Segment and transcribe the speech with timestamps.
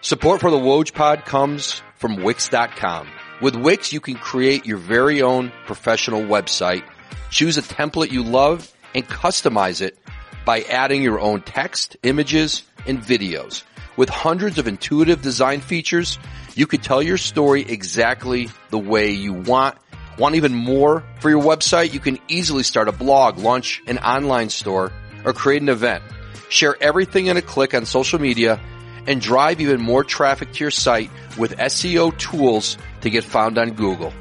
[0.00, 3.08] Support for the Woj Pod comes from Wix.com.
[3.42, 6.84] With Wix, you can create your very own professional website,
[7.30, 9.98] choose a template you love, and customize it
[10.44, 13.64] by adding your own text, images, and videos.
[13.96, 16.16] With hundreds of intuitive design features,
[16.54, 19.76] you can tell your story exactly the way you want.
[20.16, 21.92] Want even more for your website?
[21.92, 24.92] You can easily start a blog, launch an online store,
[25.24, 26.04] or create an event.
[26.50, 28.60] Share everything in a click on social media
[29.08, 33.70] and drive even more traffic to your site with SEO tools to get found on
[33.70, 34.12] Google.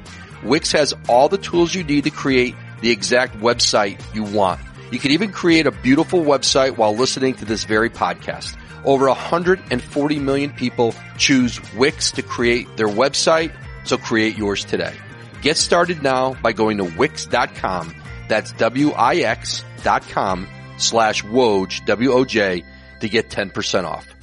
[0.44, 4.62] Wix has all the tools you need to create the exact website you want.
[4.92, 8.56] You can even create a beautiful website while listening to this very podcast.
[8.86, 13.52] Over 140 million people choose Wix to create their website,
[13.84, 14.96] so create yours today.
[15.42, 17.94] Get started now by going to Wix.com.
[18.30, 20.48] That's W-I-X dot com
[20.78, 22.64] slash Woj, W-O-J,
[23.02, 24.17] to get 10% off.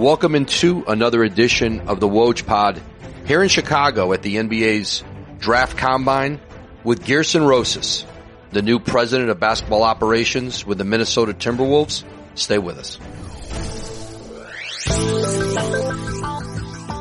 [0.00, 2.80] Welcome into another edition of the Woj Pod
[3.26, 5.04] here in Chicago at the NBA's
[5.40, 6.40] Draft Combine
[6.82, 8.06] with Gersson Rosas,
[8.50, 12.04] the new president of basketball operations with the Minnesota Timberwolves.
[12.34, 12.98] Stay with us.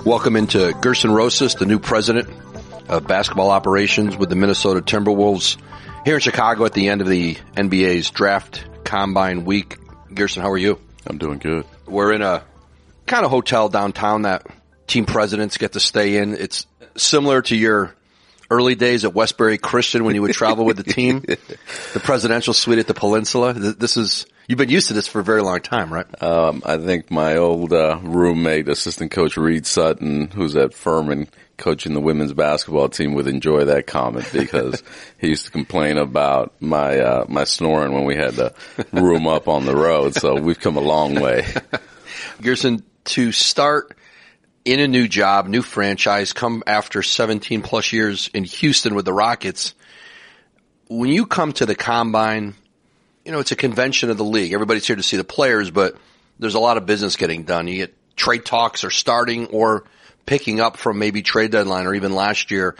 [0.06, 2.28] Welcome into Gersson Rosas, the new president
[2.89, 5.56] of basketball operations with the Minnesota Timberwolves
[6.03, 9.78] here in Chicago at the end of the NBA's Draft Combine week.
[10.09, 10.78] Gersson, how are you?
[11.08, 11.66] I'm doing good.
[11.88, 12.44] We're in a
[13.09, 14.45] kind of hotel downtown that
[14.88, 16.35] team presidents get to stay in.
[16.35, 16.65] It's
[16.95, 17.95] similar to your
[18.51, 21.19] early days at Westbury Christian when you would travel with the team,
[21.93, 23.53] the presidential suite at the Peninsula.
[23.53, 26.23] This is you've been used to this for a very long time, right?
[26.23, 31.94] Um, I think my old uh, roommate, assistant coach Reed Sutton, who's at Furman coaching
[31.94, 34.83] the women's basketball team, would enjoy that comment because
[35.17, 38.53] he used to complain about my uh, my snoring when we had to
[38.91, 40.13] room up on the road.
[40.13, 41.41] So we've come a long way.
[42.41, 43.97] Gersson, to start
[44.66, 49.13] in a new job, new franchise, come after 17 plus years in Houston with the
[49.13, 49.73] Rockets.
[50.88, 52.56] When you come to the combine,
[53.25, 54.53] you know, it's a convention of the league.
[54.53, 55.96] Everybody's here to see the players, but
[56.40, 57.68] there's a lot of business getting done.
[57.68, 59.85] You get trade talks are starting or
[60.25, 62.75] picking up from maybe trade deadline or even last year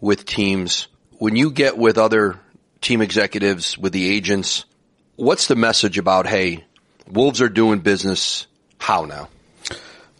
[0.00, 0.88] with teams.
[1.18, 2.38] When you get with other
[2.80, 4.64] team executives, with the agents,
[5.16, 6.64] what's the message about, hey,
[7.06, 8.46] Wolves are doing business
[8.78, 9.28] how now?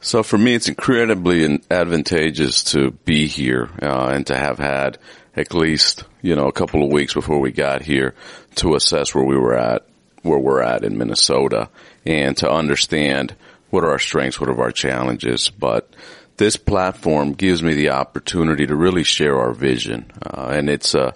[0.05, 4.99] So for me, it's incredibly advantageous to be here uh, and to have had
[5.35, 8.15] at least you know a couple of weeks before we got here
[8.57, 9.87] to assess where we were at,
[10.21, 11.71] where we're at in Minnesota,
[12.05, 13.35] and to understand
[13.71, 15.49] what are our strengths, what are our challenges.
[15.49, 15.97] But
[16.37, 21.15] this platform gives me the opportunity to really share our vision, uh, and it's a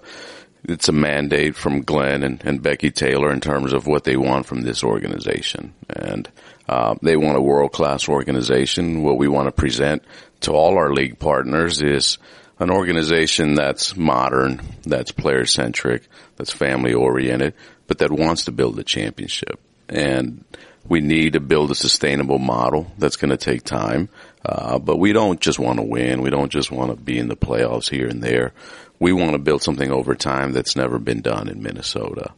[0.63, 4.47] it's a mandate from Glenn and, and Becky Taylor in terms of what they want
[4.47, 5.75] from this organization.
[5.87, 6.27] And
[6.69, 9.01] uh, they want a world class organization.
[9.01, 10.03] What we want to present
[10.41, 12.19] to all our league partners is
[12.59, 16.03] an organization that's modern, that's player centric,
[16.35, 17.55] that's family oriented,
[17.87, 19.59] but that wants to build a championship.
[19.87, 20.45] And
[20.87, 24.07] we need to build a sustainable model that's going to take time.
[24.45, 26.21] Uh, but we don't just want to win.
[26.21, 28.53] We don't just want to be in the playoffs here and there.
[28.99, 32.31] We want to build something over time that's never been done in Minnesota.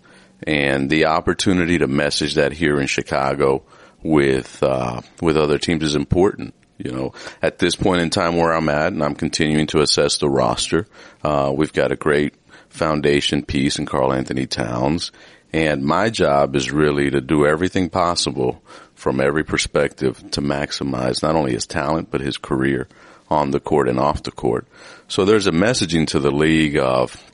[0.48, 3.63] And the opportunity to message that here in Chicago
[4.03, 6.53] with uh, with other teams is important.
[6.78, 10.17] You know, at this point in time where I'm at, and I'm continuing to assess
[10.17, 10.88] the roster,
[11.23, 12.34] uh, we've got a great
[12.69, 15.12] foundation piece in Carl Anthony Towns,
[15.53, 18.63] and my job is really to do everything possible
[18.95, 22.88] from every perspective to maximize not only his talent but his career
[23.29, 24.68] on the court and off the court.
[25.07, 27.31] So there's a messaging to the league of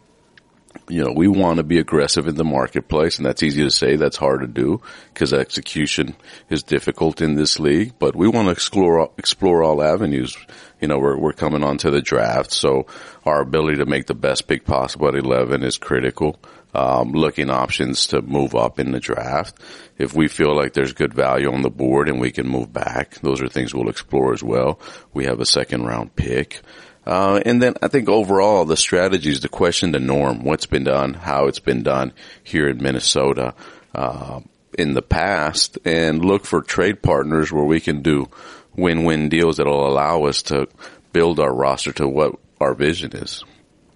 [0.90, 3.96] you know, we want to be aggressive in the marketplace and that's easy to say.
[3.96, 4.81] That's hard to do
[5.14, 6.16] because execution
[6.50, 10.38] is difficult in this league, but we want to explore, explore all avenues.
[10.80, 12.52] You know, we're, we're coming on to the draft.
[12.52, 12.86] So
[13.26, 16.40] our ability to make the best pick possible at 11 is critical.
[16.74, 19.59] Um, looking options to move up in the draft.
[19.97, 23.16] If we feel like there's good value on the board and we can move back,
[23.22, 24.79] those are things we'll explore as well.
[25.14, 26.61] We have a second round pick.
[27.08, 30.84] Uh, and then I think overall the strategy is to question the norm, what's been
[30.84, 32.12] done, how it's been done
[32.44, 33.54] here in Minnesota
[33.96, 34.42] uh,
[34.78, 38.28] in the past, and look for trade partners where we can do
[38.76, 40.68] win-win deals that'll allow us to
[41.14, 43.46] build our roster to what our vision is.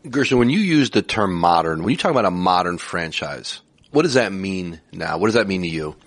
[0.05, 3.59] Gersson, when you use the term modern, when you talk about a modern franchise,
[3.91, 5.17] what does that mean now?
[5.17, 5.97] What does that mean to you?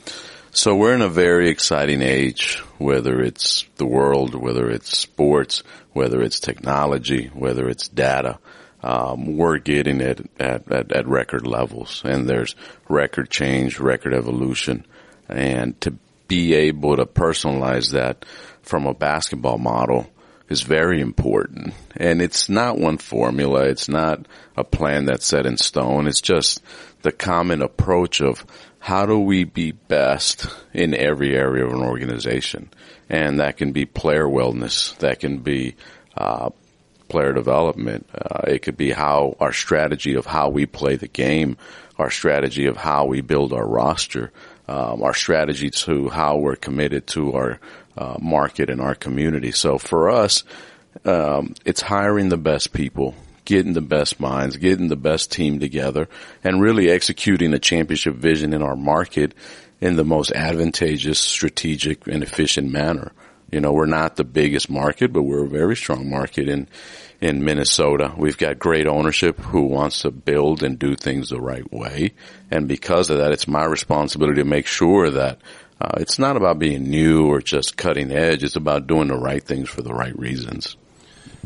[0.54, 6.22] So we're in a very exciting age, whether it's the world, whether it's sports, whether
[6.22, 8.38] it's technology, whether it's data.
[8.80, 12.54] Um, we're getting it at, at, at record levels and there's
[12.88, 14.86] record change, record evolution.
[15.28, 15.96] And to
[16.28, 18.24] be able to personalize that
[18.62, 20.08] from a basketball model
[20.48, 21.74] is very important.
[21.96, 23.64] And it's not one formula.
[23.64, 24.24] It's not
[24.56, 26.06] a plan that's set in stone.
[26.06, 26.62] It's just
[27.02, 28.46] the common approach of
[28.84, 32.68] how do we be best in every area of an organization?
[33.08, 34.94] And that can be player wellness.
[34.98, 35.74] That can be,
[36.18, 36.50] uh,
[37.08, 38.06] player development.
[38.14, 41.56] Uh, it could be how our strategy of how we play the game,
[41.96, 44.30] our strategy of how we build our roster,
[44.68, 47.60] um, our strategy to how we're committed to our
[47.96, 49.50] uh, market and our community.
[49.50, 50.44] So for us,
[51.06, 53.14] um, it's hiring the best people,
[53.44, 56.08] getting the best minds, getting the best team together,
[56.42, 59.34] and really executing a championship vision in our market
[59.80, 63.12] in the most advantageous, strategic, and efficient manner.
[63.50, 66.68] You know, we're not the biggest market, but we're a very strong market in,
[67.20, 68.12] in Minnesota.
[68.16, 72.14] We've got great ownership who wants to build and do things the right way.
[72.50, 75.40] And because of that, it's my responsibility to make sure that
[75.80, 78.42] uh, it's not about being new or just cutting edge.
[78.42, 80.76] It's about doing the right things for the right reasons.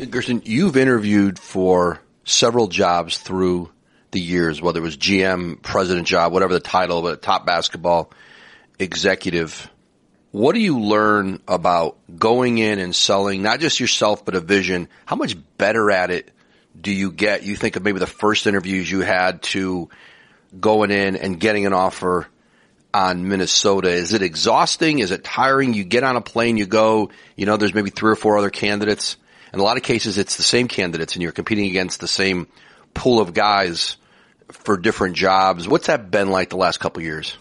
[0.06, 3.70] Gersson, you've interviewed for several jobs through
[4.10, 8.10] the years, whether it was GM, president job, whatever the title, but top basketball
[8.78, 9.70] executive
[10.30, 14.88] what do you learn about going in and selling not just yourself but a vision?
[15.06, 16.30] How much better at it
[16.78, 17.44] do you get?
[17.44, 19.88] You think of maybe the first interviews you had to
[20.58, 22.26] going in and getting an offer
[22.92, 23.88] on Minnesota.
[23.88, 24.98] Is it exhausting?
[24.98, 25.72] Is it tiring?
[25.72, 28.50] You get on a plane, you go, you know, there's maybe three or four other
[28.50, 29.16] candidates.
[29.52, 32.46] In a lot of cases, it's the same candidates and you're competing against the same
[32.94, 33.96] pool of guys
[34.50, 35.68] for different jobs.
[35.68, 37.36] What's that been like the last couple years?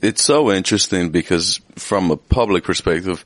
[0.00, 3.24] it's so interesting because from a public perspective,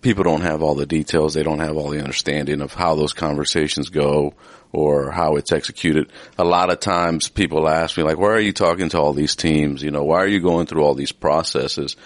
[0.00, 1.34] people don't have all the details.
[1.34, 4.34] They don't have all the understanding of how those conversations go
[4.72, 6.10] or how it's executed.
[6.38, 9.36] A lot of times people ask me like, why are you talking to all these
[9.36, 9.82] teams?
[9.82, 11.96] You know, why are you going through all these processes?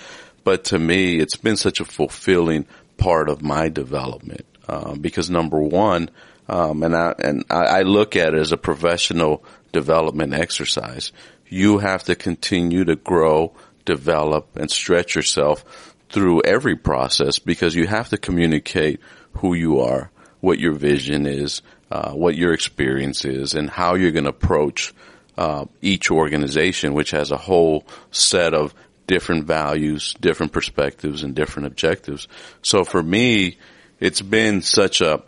[0.42, 2.66] But to me, it's been such a fulfilling
[2.96, 4.46] part of my development.
[4.68, 6.10] Uh, because number one,
[6.48, 11.12] um, and I, and I look at it as a professional development exercise.
[11.48, 13.52] You have to continue to grow
[13.84, 19.00] develop and stretch yourself through every process because you have to communicate
[19.38, 20.10] who you are,
[20.40, 24.92] what your vision is, uh, what your experience is, and how you're going to approach
[25.38, 28.74] uh, each organization, which has a whole set of
[29.06, 32.28] different values, different perspectives, and different objectives.
[32.62, 33.58] So for me,
[34.00, 35.22] it's been such a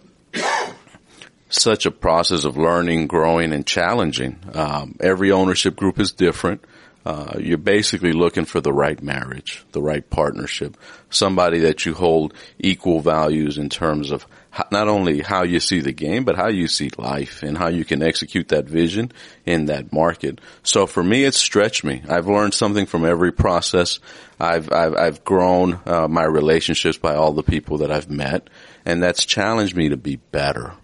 [1.51, 4.39] such a process of learning, growing, and challenging.
[4.53, 6.65] Um, every ownership group is different.
[7.09, 10.77] Uh, you're basically looking for the right marriage, the right partnership,
[11.09, 14.27] somebody that you hold equal values in terms of
[14.71, 17.83] not only how you see the game, but how you see life and how you
[17.83, 19.11] can execute that vision
[19.47, 20.39] in that market.
[20.63, 22.03] So for me, it's stretched me.
[22.07, 24.01] I've learned something from every process.
[24.39, 28.51] I've, I've, I've grown uh, my relationships by all the people that I've met
[28.85, 30.75] and that's challenged me to be better.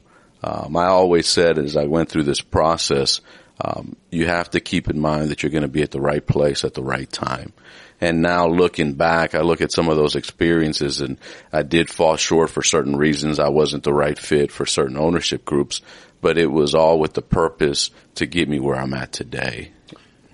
[0.43, 3.21] Um, I always said as I went through this process,
[3.61, 6.25] um, you have to keep in mind that you're going to be at the right
[6.25, 7.53] place at the right time.
[8.01, 11.19] And now looking back, I look at some of those experiences and
[11.53, 13.39] I did fall short for certain reasons.
[13.39, 15.81] I wasn't the right fit for certain ownership groups,
[16.21, 19.71] but it was all with the purpose to get me where I'm at today.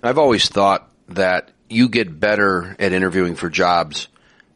[0.03, 4.09] I've always thought that you get better at interviewing for jobs.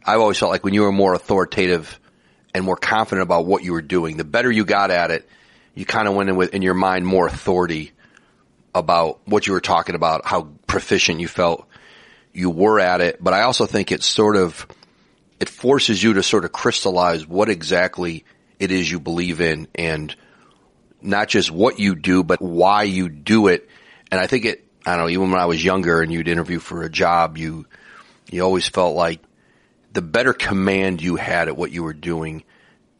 [0.04, 2.00] I've always felt like when you were more authoritative
[2.54, 5.28] and more confident about what you were doing, the better you got at it,
[5.74, 7.92] you kind of went in with, in your mind, more authority
[8.74, 11.66] about what you were talking about, how proficient you felt
[12.32, 13.22] you were at it.
[13.22, 14.66] But I also think it sort of,
[15.40, 18.24] it forces you to sort of crystallize what exactly
[18.58, 20.14] it is you believe in and
[21.00, 23.68] not just what you do, but why you do it.
[24.10, 26.58] And I think it, I don't know, even when I was younger and you'd interview
[26.58, 27.66] for a job, you,
[28.30, 29.20] you always felt like
[29.92, 32.42] the better command you had at what you were doing,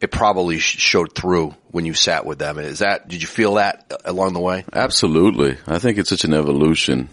[0.05, 2.59] it probably showed through when you sat with them.
[2.59, 4.65] Is that, did you feel that along the way?
[4.71, 5.57] Absolutely.
[5.67, 7.09] I think it's such an evolution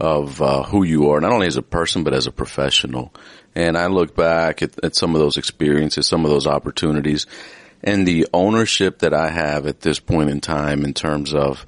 [0.00, 3.14] of uh, who you are, not only as a person, but as a professional.
[3.54, 7.28] And I look back at, at some of those experiences, some of those opportunities,
[7.80, 11.64] and the ownership that I have at this point in time in terms of,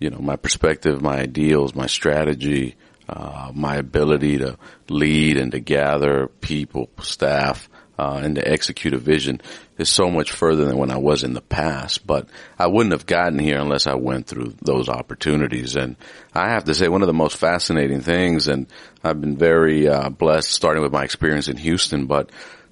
[0.00, 2.74] you know, my perspective, my ideals, my strategy,
[3.08, 8.98] uh, my ability to lead and to gather people, staff, uh, and to execute a
[8.98, 9.40] vision
[9.78, 12.06] is so much further than when I was in the past.
[12.06, 12.28] But
[12.58, 15.76] I wouldn't have gotten here unless I went through those opportunities.
[15.76, 15.96] And
[16.34, 18.66] I have to say, one of the most fascinating things, and
[19.04, 22.30] I've been very uh, blessed starting with my experience in Houston, but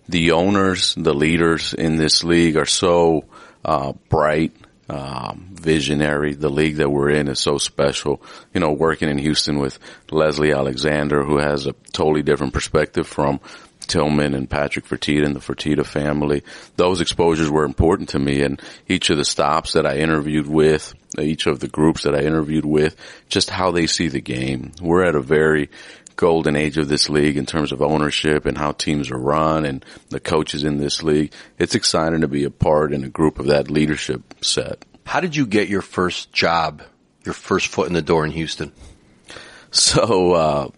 [0.08, 3.24] the owners, the leaders in this league are so
[3.64, 4.52] uh, bright
[4.88, 6.34] um, visionary.
[6.34, 8.22] The league that we're in is so special.
[8.52, 9.78] You know, working in Houston with
[10.10, 13.40] Leslie Alexander, who has a totally different perspective from
[13.84, 16.42] Tillman and Patrick Fertitta and the Fertitta family.
[16.76, 20.94] Those exposures were important to me and each of the stops that I interviewed with,
[21.18, 22.96] each of the groups that I interviewed with,
[23.28, 24.72] just how they see the game.
[24.80, 25.70] We're at a very
[26.16, 29.84] golden age of this league in terms of ownership and how teams are run and
[30.10, 31.32] the coaches in this league.
[31.58, 34.84] It's exciting to be a part in a group of that leadership set.
[35.04, 36.82] How did you get your first job,
[37.24, 38.72] your first foot in the door in Houston?
[39.70, 40.68] So, uh,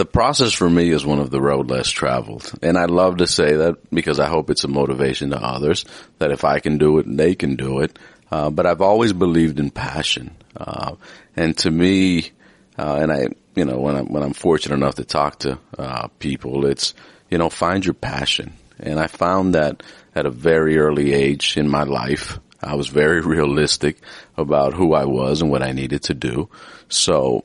[0.00, 2.50] the process for me is one of the road less traveled.
[2.62, 5.84] And I love to say that because I hope it's a motivation to others
[6.18, 7.98] that if I can do it, they can do it.
[8.32, 10.34] Uh, but I've always believed in passion.
[10.56, 10.94] Uh,
[11.36, 12.30] and to me,
[12.78, 16.08] uh, and I, you know, when I'm, when I'm fortunate enough to talk to, uh,
[16.18, 16.94] people, it's,
[17.28, 18.54] you know, find your passion.
[18.78, 19.82] And I found that
[20.14, 23.98] at a very early age in my life, I was very realistic
[24.38, 26.48] about who I was and what I needed to do.
[26.88, 27.44] So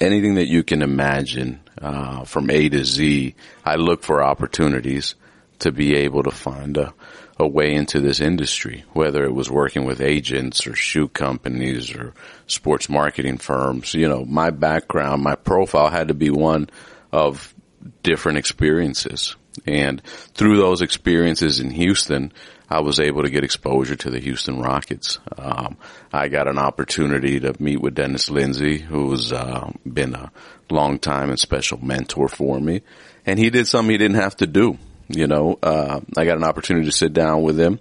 [0.00, 5.14] anything that you can imagine, uh, from A to Z, I look for opportunities
[5.58, 6.94] to be able to find a,
[7.38, 12.14] a way into this industry, whether it was working with agents or shoe companies or
[12.46, 13.92] sports marketing firms.
[13.92, 16.70] You know, my background, my profile had to be one
[17.12, 17.54] of
[18.02, 19.36] different experiences.
[19.66, 22.32] And through those experiences in Houston,
[22.68, 25.18] I was able to get exposure to the Houston Rockets.
[25.36, 25.76] Um,
[26.12, 30.32] I got an opportunity to meet with Dennis Lindsey, who's uh, been a
[30.70, 32.82] long time and special mentor for me,
[33.26, 34.78] and he did something he didn't have to do.
[35.08, 37.78] You know, uh, I got an opportunity to sit down with him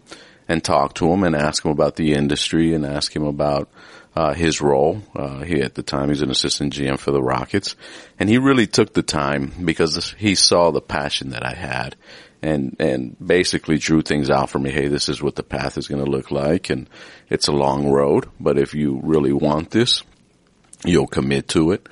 [0.48, 3.70] and talk to him and ask him about the industry and ask him about
[4.16, 5.02] uh, his role.
[5.16, 7.76] Uh, he at the time he's an assistant GM for the Rockets,
[8.20, 11.96] and he really took the time because he saw the passion that I had,
[12.42, 14.72] and and basically drew things out for me.
[14.72, 16.90] Hey, this is what the path is going to look like, and
[17.30, 20.04] it's a long road, but if you really want this,
[20.86, 21.88] you'll commit to it.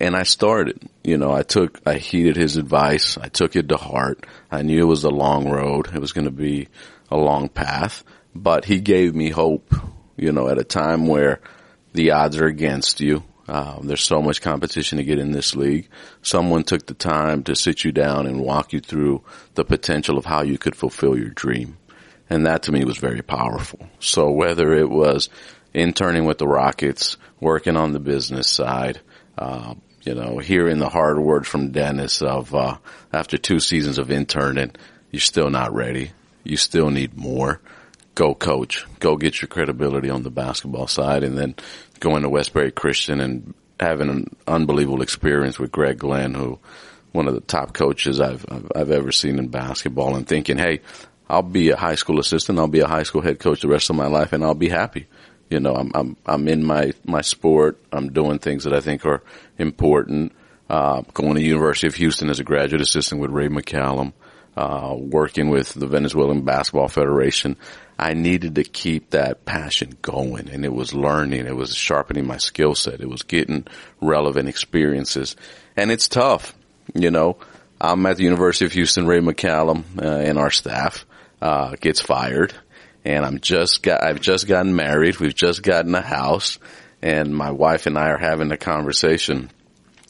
[0.00, 3.18] And I started, you know, I took, I heeded his advice.
[3.18, 4.26] I took it to heart.
[4.50, 5.94] I knew it was a long road.
[5.94, 6.68] It was going to be
[7.10, 9.74] a long path, but he gave me hope,
[10.16, 11.40] you know, at a time where
[11.92, 13.22] the odds are against you.
[13.48, 15.88] Um, there's so much competition to get in this league.
[16.22, 19.22] Someone took the time to sit you down and walk you through
[19.54, 21.76] the potential of how you could fulfill your dream.
[22.30, 23.80] And that to me was very powerful.
[23.98, 25.28] So whether it was
[25.74, 29.00] interning with the Rockets, working on the business side,
[29.42, 32.76] uh, you know, hearing the hard words from Dennis of, uh,
[33.12, 34.72] after two seasons of interning,
[35.10, 36.12] you're still not ready.
[36.44, 37.60] You still need more.
[38.14, 38.86] Go coach.
[39.00, 41.54] Go get your credibility on the basketball side and then
[41.98, 46.58] going to Westbury Christian and having an unbelievable experience with Greg Glenn, who
[47.12, 50.80] one of the top coaches I've, I've, I've ever seen in basketball and thinking, Hey,
[51.28, 52.58] I'll be a high school assistant.
[52.58, 54.68] I'll be a high school head coach the rest of my life and I'll be
[54.68, 55.06] happy
[55.52, 57.78] you know, I'm, I'm, I'm in my, my sport.
[57.92, 59.22] I'm doing things that I think are
[59.58, 60.32] important.
[60.68, 64.14] Uh, going to University of Houston as a graduate assistant with Ray McCallum,
[64.56, 67.56] uh, working with the Venezuelan Basketball Federation.
[67.98, 71.46] I needed to keep that passion going and it was learning.
[71.46, 73.02] It was sharpening my skill set.
[73.02, 73.66] It was getting
[74.00, 75.36] relevant experiences
[75.76, 76.54] and it's tough.
[76.94, 77.36] You know,
[77.78, 81.04] I'm at the University of Houston, Ray McCallum, uh, and our staff,
[81.42, 82.54] uh, gets fired
[83.04, 85.18] and I'm just got, I've just gotten married.
[85.18, 86.58] We've just gotten a house
[87.02, 89.50] and my wife and I are having a conversation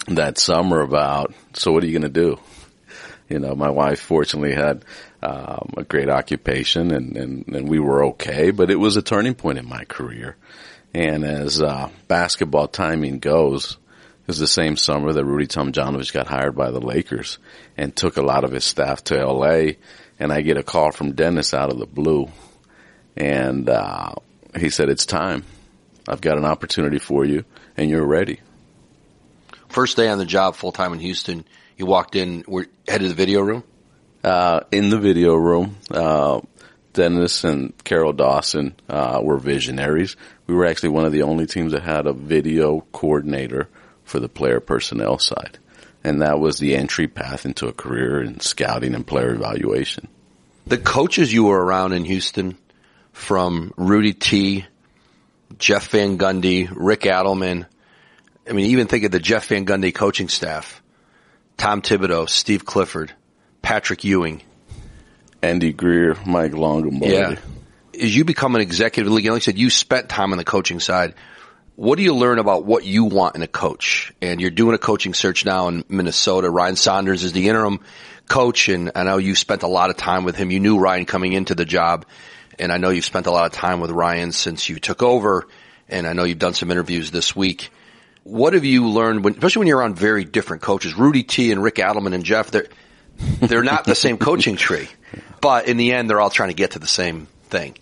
[0.09, 2.39] that summer about, so what are you going to do?
[3.29, 4.85] You know, my wife fortunately had
[5.23, 9.35] um, a great occupation and, and, and we were okay, but it was a turning
[9.35, 10.37] point in my career.
[10.93, 13.79] And as uh, basketball timing goes,
[14.23, 17.39] it was the same summer that Rudy Tomjanovich got hired by the Lakers
[17.77, 19.73] and took a lot of his staff to LA.
[20.19, 22.29] And I get a call from Dennis out of the blue
[23.17, 24.15] and uh,
[24.59, 25.45] he said, "It's time.
[26.09, 27.45] I've got an opportunity for you,
[27.77, 28.41] and you're ready."
[29.69, 31.45] First day on the job, full time in Houston.
[31.77, 33.65] You walked in, were headed to the video room.
[34.23, 36.41] Uh, in the video room, uh,
[36.93, 40.17] Dennis and Carroll Dawson uh, were visionaries.
[40.47, 43.69] We were actually one of the only teams that had a video coordinator
[44.05, 45.59] for the player personnel side.
[46.05, 50.09] And that was the entry path into a career in scouting and player evaluation.
[50.67, 52.59] The coaches you were around in Houston,
[53.13, 54.67] from Rudy T,
[55.59, 57.67] Jeff Van Gundy, Rick Adelman.
[58.49, 60.83] I mean, even think of the Jeff Van Gundy coaching staff.
[61.57, 63.13] Tom Thibodeau, Steve Clifford,
[63.61, 64.43] Patrick Ewing.
[65.43, 67.11] Andy Greer, Mike Longabardi.
[67.11, 67.37] Yeah.
[68.01, 70.81] As you become an executive league, like I said, you spent time on the coaching
[70.81, 71.15] side.
[71.75, 74.13] What do you learn about what you want in a coach?
[74.23, 76.49] And you're doing a coaching search now in Minnesota.
[76.49, 77.81] Ryan Saunders is the interim
[78.29, 80.51] coach, and I know you spent a lot of time with him.
[80.51, 82.07] You knew Ryan coming into the job
[82.63, 85.49] and I know you've spent a lot of time with Ryan since you took over,
[85.89, 87.71] and I know you've done some interviews this week.
[88.23, 91.61] What have you learned, when, especially when you're on very different coaches, Rudy T and
[91.61, 92.53] Rick Adelman and Jeff?
[92.53, 92.69] They're
[93.41, 94.89] they're not the same coaching tree,
[95.41, 97.77] but in the end, they're all trying to get to the same thing.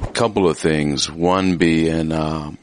[0.00, 1.10] A couple of things.
[1.10, 2.58] One being, um,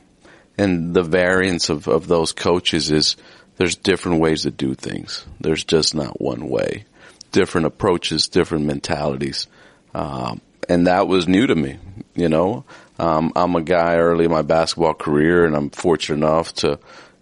[0.57, 3.17] and the variance of, of those coaches is
[3.57, 5.25] there's different ways to do things.
[5.41, 6.85] There's just not one way.
[7.33, 9.47] Different approaches, different mentalities.
[9.93, 11.77] Um, and that was new to me,
[12.15, 12.65] you know.
[12.99, 16.79] Um, I'm a guy early in my basketball career and I'm fortunate enough to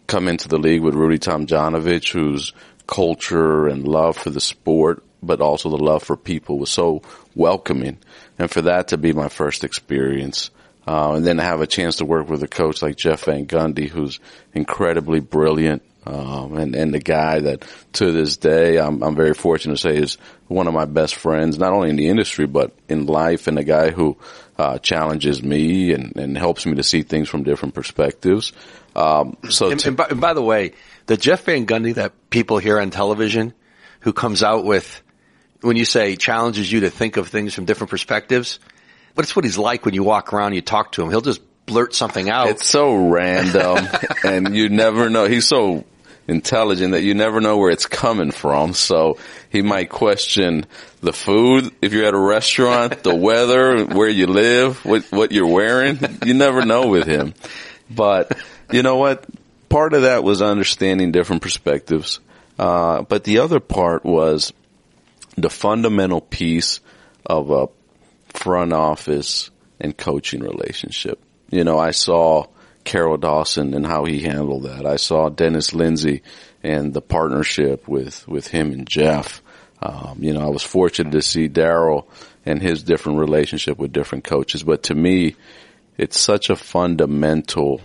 [0.07, 2.53] come into the league with Rudy Tomjanovich, whose
[2.87, 7.01] culture and love for the sport, but also the love for people was so
[7.33, 7.97] welcoming.
[8.37, 10.49] And for that to be my first experience,
[10.87, 13.47] uh, and then to have a chance to work with a coach like Jeff Van
[13.47, 14.19] Gundy, who's
[14.53, 19.77] incredibly brilliant, um, and and the guy that to this day I'm I'm very fortunate
[19.77, 23.05] to say is one of my best friends, not only in the industry but in
[23.05, 24.17] life, and a guy who
[24.57, 28.53] uh, challenges me and and helps me to see things from different perspectives.
[28.95, 30.73] Um, so, and, and, by, and by the way,
[31.07, 33.53] the Jeff Van Gundy that people hear on television,
[34.01, 35.01] who comes out with
[35.61, 38.59] when you say challenges you to think of things from different perspectives,
[39.15, 41.09] but it's what he's like when you walk around you talk to him.
[41.09, 42.49] He'll just blurt something out.
[42.49, 43.87] It's so random
[44.23, 45.25] and you never know.
[45.25, 45.85] He's so
[46.27, 48.73] intelligent that you never know where it's coming from.
[48.73, 49.17] So
[49.49, 50.65] he might question
[51.01, 55.47] the food if you're at a restaurant, the weather, where you live, what what you're
[55.47, 55.99] wearing.
[56.25, 57.33] You never know with him.
[57.89, 58.37] But
[58.71, 59.25] you know what?
[59.69, 62.19] Part of that was understanding different perspectives.
[62.57, 64.53] Uh, but the other part was
[65.35, 66.79] the fundamental piece
[67.25, 67.67] of a
[68.29, 71.19] front office and coaching relationship.
[71.49, 72.45] You know, I saw
[72.85, 74.85] Carroll Dawson and how he handled that.
[74.85, 76.21] I saw Dennis Lindsey
[76.63, 79.41] and the partnership with, with him and Jeff.
[79.81, 82.05] Um, you know, I was fortunate to see Daryl
[82.45, 84.63] and his different relationship with different coaches.
[84.63, 85.35] But to me,
[85.97, 87.81] it's such a fundamental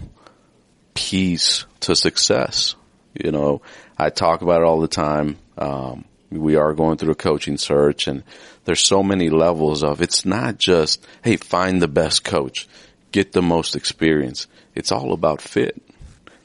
[0.95, 2.75] piece to success.
[3.15, 3.63] You know,
[3.99, 5.39] I talk about it all the time.
[5.59, 8.23] Um, we are going through a coaching search and
[8.65, 12.69] there's so many levels of it's not just, hey, find the best coach,
[13.11, 14.47] get the most experience.
[14.75, 15.81] It's all about fit.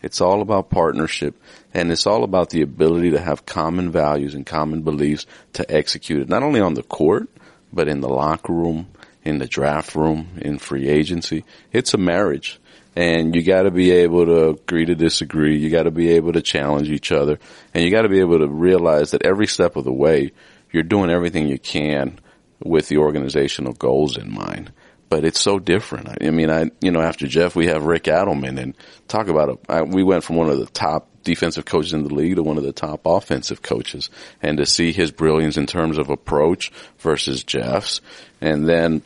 [0.02, 1.36] It's all about partnership
[1.74, 6.22] and it's all about the ability to have common values and common beliefs to execute
[6.22, 7.28] it, not only on the court,
[7.74, 8.88] but in the locker room,
[9.24, 11.44] in the draft room, in free agency.
[11.74, 12.60] It's a marriage
[12.96, 15.58] and you got to be able to agree to disagree.
[15.58, 17.40] You got to be able to challenge each other
[17.74, 20.32] and you got to be able to realize that every step of the way
[20.72, 22.20] you're doing everything you can
[22.64, 24.72] with the organizational goals in mind
[25.10, 26.24] but it's so different.
[26.24, 28.76] I mean, I, you know, after Jeff, we have Rick Adelman and
[29.08, 29.60] talk about it.
[29.70, 32.58] I, we went from one of the top defensive coaches in the league to one
[32.58, 34.10] of the top offensive coaches
[34.42, 38.02] and to see his brilliance in terms of approach versus Jeff's
[38.42, 39.02] and then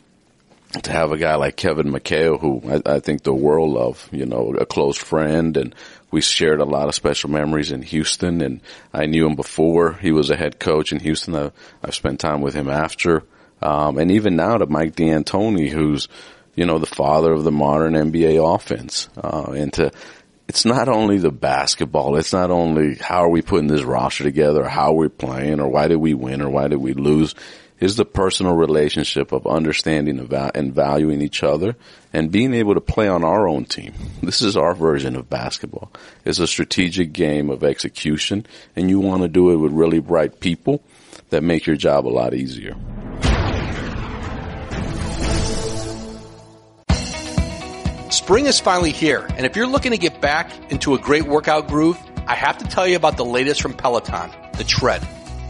[0.84, 4.26] to have a guy like Kevin McHale, who I, I think the world of, you
[4.26, 5.74] know, a close friend and
[6.12, 8.62] we shared a lot of special memories in Houston and
[8.94, 11.36] I knew him before he was a head coach in Houston.
[11.36, 11.52] I,
[11.84, 13.24] I've spent time with him after.
[13.62, 16.08] Um, and even now to Mike D'Antoni, who's,
[16.56, 19.10] you know, the father of the modern NBA offense.
[19.18, 19.92] Uh, and to,
[20.50, 22.18] it's not only the basketball.
[22.18, 25.88] It's not only how are we putting this roster together, how we're playing, or why
[25.88, 27.36] did we win, or why did we lose.
[27.80, 31.76] Is the personal relationship of understanding and valuing each other
[32.12, 33.94] and being able to play on our own team.
[34.22, 35.90] This is our version of basketball.
[36.26, 38.46] It's a strategic game of execution
[38.76, 40.84] and you want to do it with really bright people
[41.30, 42.76] that make your job a lot easier.
[48.30, 51.68] Spring is finally here, and if you're looking to get back into a great workout
[51.68, 55.02] groove, I have to tell you about the latest from Peloton, the Tread.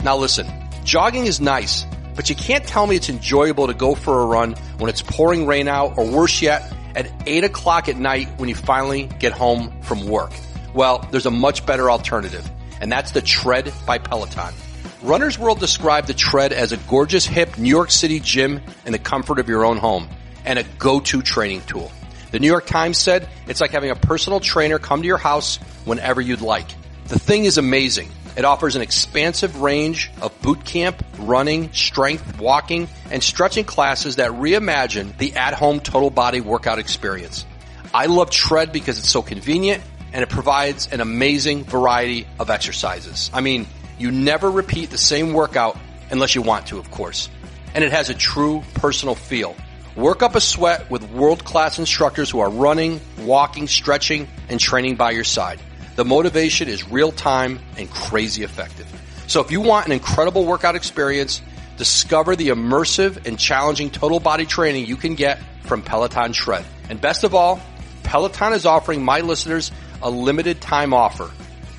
[0.02, 0.48] Now listen,
[0.86, 4.54] jogging is nice, but you can't tell me it's enjoyable to go for a run
[4.78, 8.56] when it's pouring rain out, or worse yet, at 8 o'clock at night when you
[8.56, 10.32] finally get home from work.
[10.74, 14.54] Well, there's a much better alternative, and that's the Tread by Peloton.
[15.02, 19.00] Runner's World described the Tread as a gorgeous, hip New York City gym in the
[19.00, 20.08] comfort of your own home
[20.46, 21.92] and a go-to training tool.
[22.32, 25.58] The New York Times said it's like having a personal trainer come to your house
[25.86, 26.68] whenever you'd like.
[27.08, 28.10] The thing is amazing.
[28.38, 34.32] It offers an expansive range of boot camp, running, strength, walking, and stretching classes that
[34.32, 37.46] reimagine the at-home total body workout experience.
[37.94, 43.32] I love Tread because it's so convenient and it provides an amazing variety of exercises.
[43.34, 45.78] I mean, you never repeat the same workout
[46.12, 47.30] unless you want to, of course.
[47.74, 49.56] And it has a true personal feel.
[50.00, 55.12] Work up a sweat with world-class instructors who are running, walking, stretching, and training by
[55.12, 55.60] your side.
[55.96, 58.88] The motivation is real time and crazy effective.
[59.28, 61.42] So if you want an incredible workout experience,
[61.80, 66.66] Discover the immersive and challenging total body training you can get from Peloton Tread.
[66.90, 67.62] And best of all,
[68.04, 71.32] Peloton is offering my listeners a limited time offer.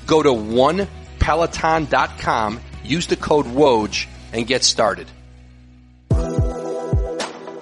[0.07, 5.05] Go to onepeloton.com, use the code WOJ, and get started.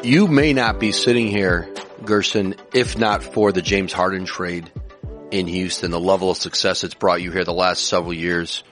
[0.02, 1.68] You may not be sitting here,
[2.04, 4.72] Gersson, if not for the James Harden trade
[5.30, 8.64] in Houston, the level of success it's brought you here the last several years.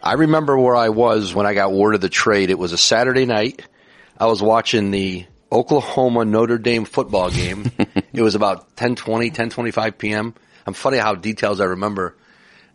[0.00, 2.50] I remember where I was when I got word of the trade.
[2.50, 3.66] It was a Saturday night.
[4.16, 7.72] I was watching the Oklahoma Notre Dame football game.
[8.12, 10.34] it was about 1020, 1025 p.m.
[10.68, 12.16] I'm funny how details I remember.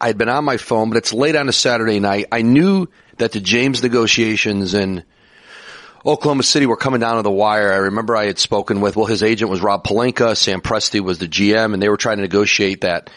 [0.02, 2.26] I had been on my phone, but it's late on a Saturday night.
[2.30, 2.88] I knew
[3.20, 5.06] that the James negotiations in
[6.06, 7.72] Oklahoma City were coming down to the wire.
[7.72, 10.38] I remember I had spoken with, well, his agent was Rob Pelinka.
[10.38, 13.10] Sam Presti was the GM and they were trying to negotiate that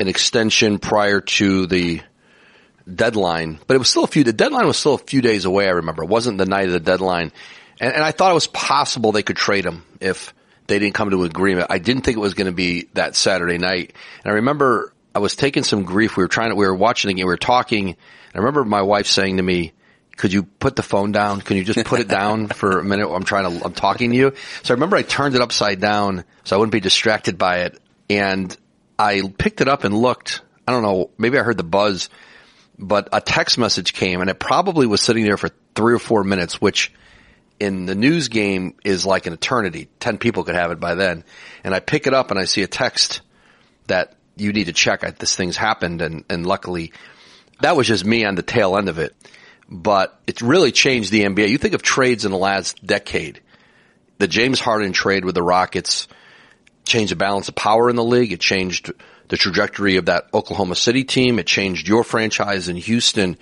[0.00, 2.00] an extension prior to the
[2.92, 5.66] deadline, but it was still a few, the deadline was still a few days away.
[5.66, 7.32] I remember it wasn't the night of the deadline.
[7.80, 10.34] And, and I thought it was possible they could trade him if
[10.66, 11.68] they didn't come to an agreement.
[11.70, 13.92] I didn't think it was going to be that Saturday night.
[14.24, 16.16] And I remember I was taking some grief.
[16.16, 17.96] We were trying to, we were watching the game, we were talking.
[18.34, 19.72] I remember my wife saying to me,
[20.18, 21.40] could you put the phone down?
[21.40, 23.08] Can you just put it down for a minute?
[23.08, 24.34] I'm trying to, I'm talking to you.
[24.64, 27.80] So I remember I turned it upside down so I wouldn't be distracted by it.
[28.10, 28.54] And
[28.98, 30.42] I picked it up and looked.
[30.66, 31.10] I don't know.
[31.18, 32.10] Maybe I heard the buzz,
[32.76, 36.24] but a text message came and it probably was sitting there for three or four
[36.24, 36.92] minutes, which
[37.60, 39.88] in the news game is like an eternity.
[40.00, 41.24] Ten people could have it by then.
[41.62, 43.20] And I pick it up and I see a text
[43.86, 45.00] that you need to check.
[45.18, 46.92] This thing's happened and, and luckily
[47.60, 49.14] that was just me on the tail end of it
[49.68, 51.48] but it's really changed the NBA.
[51.48, 53.40] You think of trades in the last decade.
[54.18, 56.08] The James Harden trade with the Rockets
[56.84, 58.32] changed the balance of power in the league.
[58.32, 58.92] It changed
[59.28, 61.38] the trajectory of that Oklahoma City team.
[61.38, 63.36] It changed your franchise in Houston.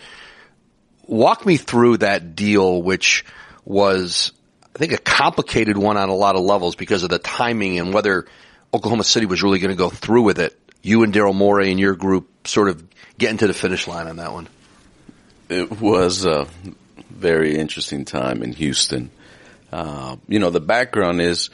[1.07, 3.25] Walk me through that deal, which
[3.65, 4.33] was,
[4.75, 7.95] I think, a complicated one on a lot of levels because of the timing and
[7.95, 8.27] whether
[8.75, 10.59] Oklahoma City was really going to go through with it.
[10.83, 12.85] You and Daryl Morey and your group sort of
[13.17, 14.49] getting to the finish line on that one.
[15.49, 16.49] It was a
[17.09, 19.11] very interesting time in Houston.
[19.73, 21.51] Uh, you know, the background is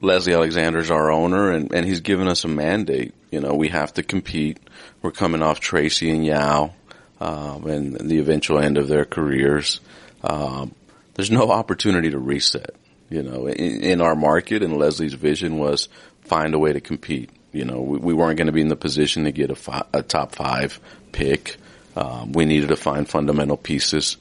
[0.00, 3.14] Leslie Alexander's our owner and, and he's given us a mandate.
[3.30, 4.58] You know, we have to compete.
[5.00, 6.72] We're coming off Tracy and Yao,
[7.20, 9.80] um, and, the eventual end of their careers.
[10.24, 10.74] Um,
[11.14, 12.74] there's no opportunity to reset.
[13.10, 15.88] You know, in, in, our market and Leslie's vision was
[16.22, 17.30] find a way to compete.
[17.52, 19.86] You know, we, we weren't going to be in the position to get a, fi-
[19.92, 20.80] a top five
[21.12, 21.56] pick.
[22.00, 24.16] Um, we needed to find fundamental pieces.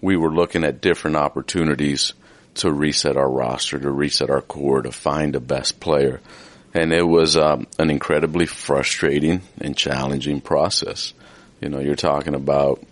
[0.00, 2.14] We were looking at different opportunities
[2.54, 6.22] to reset our roster, to reset our core, to find the best player.
[6.72, 11.12] And it was um, an incredibly frustrating and challenging process.
[11.60, 12.82] You know, you're talking about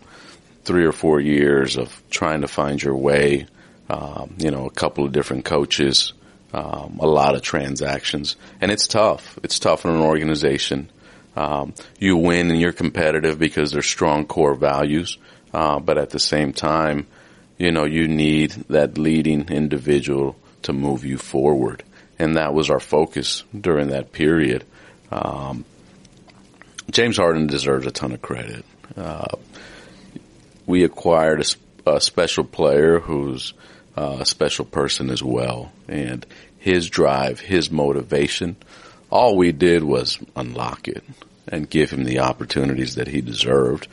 [0.65, 3.47] three or four years of trying to find your way.
[3.89, 6.13] Um, you know, a couple of different coaches,
[6.53, 9.39] um, a lot of transactions, and it's tough.
[9.43, 10.91] It's tough in an organization
[11.39, 15.19] um, you win and you're competitive because there's strong core values,
[15.55, 17.07] uh, but at the same time,
[17.59, 21.85] you know, you need that leading individual to move you forward.
[22.19, 24.65] And that was our focus during that period.
[25.13, 25.65] Um,
[26.91, 28.65] James Harden deserves a ton of credit.
[28.97, 29.37] Uh,
[30.67, 31.41] we acquired
[31.87, 33.55] a, a, special player who's
[33.97, 35.71] uh, a special person as well.
[35.87, 36.27] And
[36.59, 38.57] his drive, his motivation,
[39.09, 41.05] all we did was unlock it
[41.51, 43.89] and give him the opportunities that he deserved.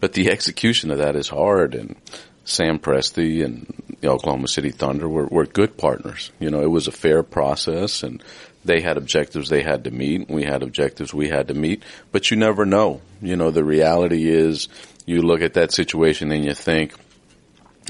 [0.00, 1.96] But the execution of that is hard and
[2.44, 3.66] Sam Presti and
[4.00, 6.32] the Oklahoma City Thunder were, were good partners.
[6.40, 8.22] You know, it was a fair process and
[8.64, 10.28] they had objectives they had to meet.
[10.28, 13.00] We had objectives we had to meet, but you never know.
[13.22, 14.68] You know, the reality is
[15.06, 16.94] you look at that situation and you think,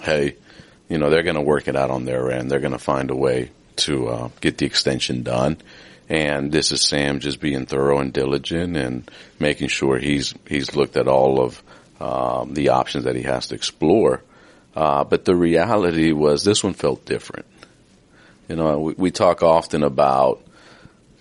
[0.03, 0.37] hey,
[0.89, 2.51] you know, they're going to work it out on their end.
[2.51, 5.57] They're going to find a way to uh, get the extension done.
[6.11, 10.97] And this is Sam just being thorough and diligent and making sure he's he's looked
[10.97, 11.63] at all of
[12.01, 14.21] um, the options that he has to explore.
[14.75, 17.47] Uh, but the reality was this one felt different.
[18.49, 20.43] You know, we, we talk often about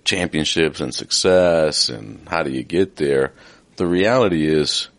[0.04, 3.34] championships and success and how do you get there.
[3.76, 4.90] The reality is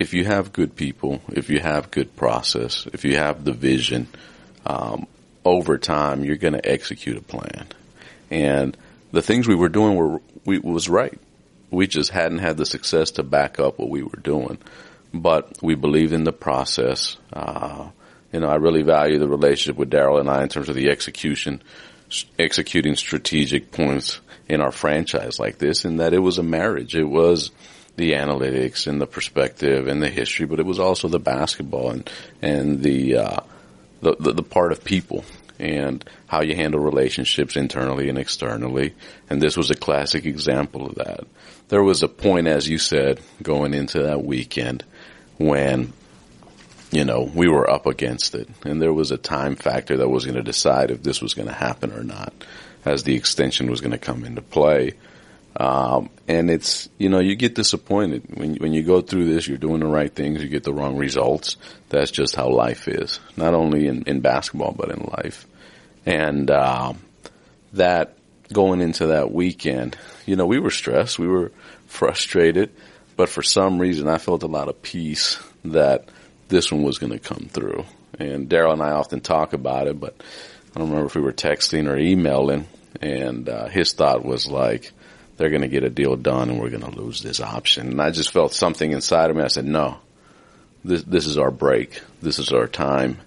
[0.00, 4.08] if you have good people, if you have good process, if you have the vision,
[4.66, 5.06] um,
[5.44, 7.66] over time you're going to execute a plan.
[8.28, 8.76] And
[9.12, 11.18] the things we were doing were we was right.
[11.70, 14.58] We just hadn't had the success to back up what we were doing,
[15.14, 17.16] but we believed in the process.
[17.32, 17.90] Uh,
[18.32, 20.90] you know, I really value the relationship with Daryl and I in terms of the
[20.90, 21.62] execution,
[22.38, 26.96] executing strategic points in our franchise like this, and that it was a marriage.
[26.96, 27.50] It was
[27.96, 32.10] the analytics and the perspective and the history, but it was also the basketball and
[32.40, 33.40] and the uh,
[34.00, 35.24] the, the, the part of people
[35.60, 38.94] and how you handle relationships internally and externally.
[39.28, 41.20] And this was a classic example of that.
[41.68, 44.84] There was a point, as you said, going into that weekend
[45.38, 45.92] when,
[46.90, 50.24] you know, we were up against it and there was a time factor that was
[50.24, 52.32] going to decide if this was going to happen or not
[52.84, 54.94] as the extension was going to come into play.
[55.56, 59.58] Um, and it's, you know, you get disappointed when, when you go through this, you're
[59.58, 61.56] doing the right things, you get the wrong results.
[61.88, 63.20] That's just how life is.
[63.36, 65.46] Not only in, in basketball, but in life.
[66.06, 66.98] And, um,
[67.72, 68.16] that
[68.52, 71.52] going into that weekend, you know, we were stressed, we were
[71.86, 72.70] frustrated,
[73.16, 76.08] but for some reason I felt a lot of peace that
[76.48, 77.84] this one was going to come through.
[78.18, 80.14] And Daryl and I often talk about it, but
[80.74, 82.66] I don't remember if we were texting or emailing
[83.00, 84.92] and, uh, his thought was like,
[85.36, 87.88] they're going to get a deal done and we're going to lose this option.
[87.88, 89.42] And I just felt something inside of me.
[89.42, 89.98] I said, no,
[90.84, 92.02] this, this is our break.
[92.20, 93.18] This is our time.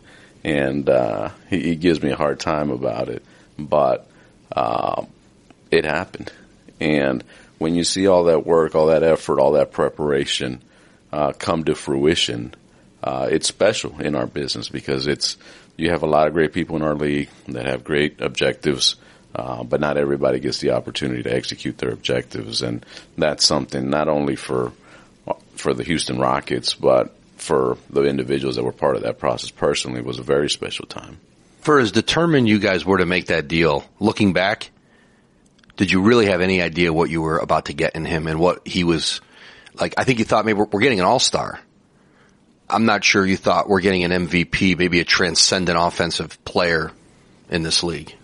[0.43, 3.23] And, uh, he, he, gives me a hard time about it,
[3.57, 4.07] but,
[4.51, 5.05] uh,
[5.71, 6.31] it happened.
[6.79, 7.23] And
[7.57, 10.61] when you see all that work, all that effort, all that preparation,
[11.11, 12.53] uh, come to fruition,
[13.03, 15.37] uh, it's special in our business because it's,
[15.77, 18.95] you have a lot of great people in our league that have great objectives
[19.35, 22.85] uh, but not everybody gets the opportunity to execute their objectives, and
[23.17, 24.71] that's something not only for
[25.55, 30.01] for the Houston Rockets, but for the individuals that were part of that process personally
[30.01, 31.19] was a very special time.
[31.59, 34.71] For as determined you guys were to make that deal, looking back,
[35.75, 38.39] did you really have any idea what you were about to get in him and
[38.39, 39.19] what he was
[39.73, 39.93] like?
[39.97, 41.59] I think you thought maybe we're, we're getting an all star.
[42.69, 46.91] I'm not sure you thought we're getting an MVP, maybe a transcendent offensive player
[47.49, 48.15] in this league.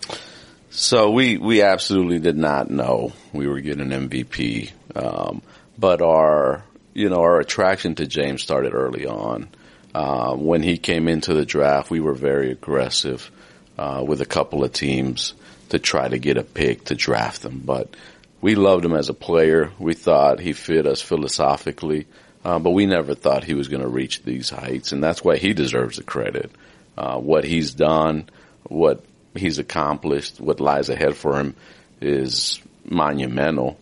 [0.69, 4.71] So we, we absolutely did not know we were getting an MVP.
[4.95, 5.41] Um,
[5.77, 6.63] but our,
[6.99, 9.47] you know, our attraction to James started early on.
[9.95, 13.31] Uh, when he came into the draft, we were very aggressive,
[13.77, 15.33] uh, with a couple of teams
[15.69, 17.61] to try to get a pick to draft him.
[17.63, 17.95] But
[18.41, 19.71] we loved him as a player.
[19.79, 22.05] We thought he fit us philosophically.
[22.43, 25.37] Uh, but we never thought he was going to reach these heights, and that's why
[25.37, 26.51] he deserves the credit.
[26.97, 28.29] Uh, what he's done,
[28.63, 31.55] what he's accomplished, what lies ahead for him
[32.01, 33.79] is monumental.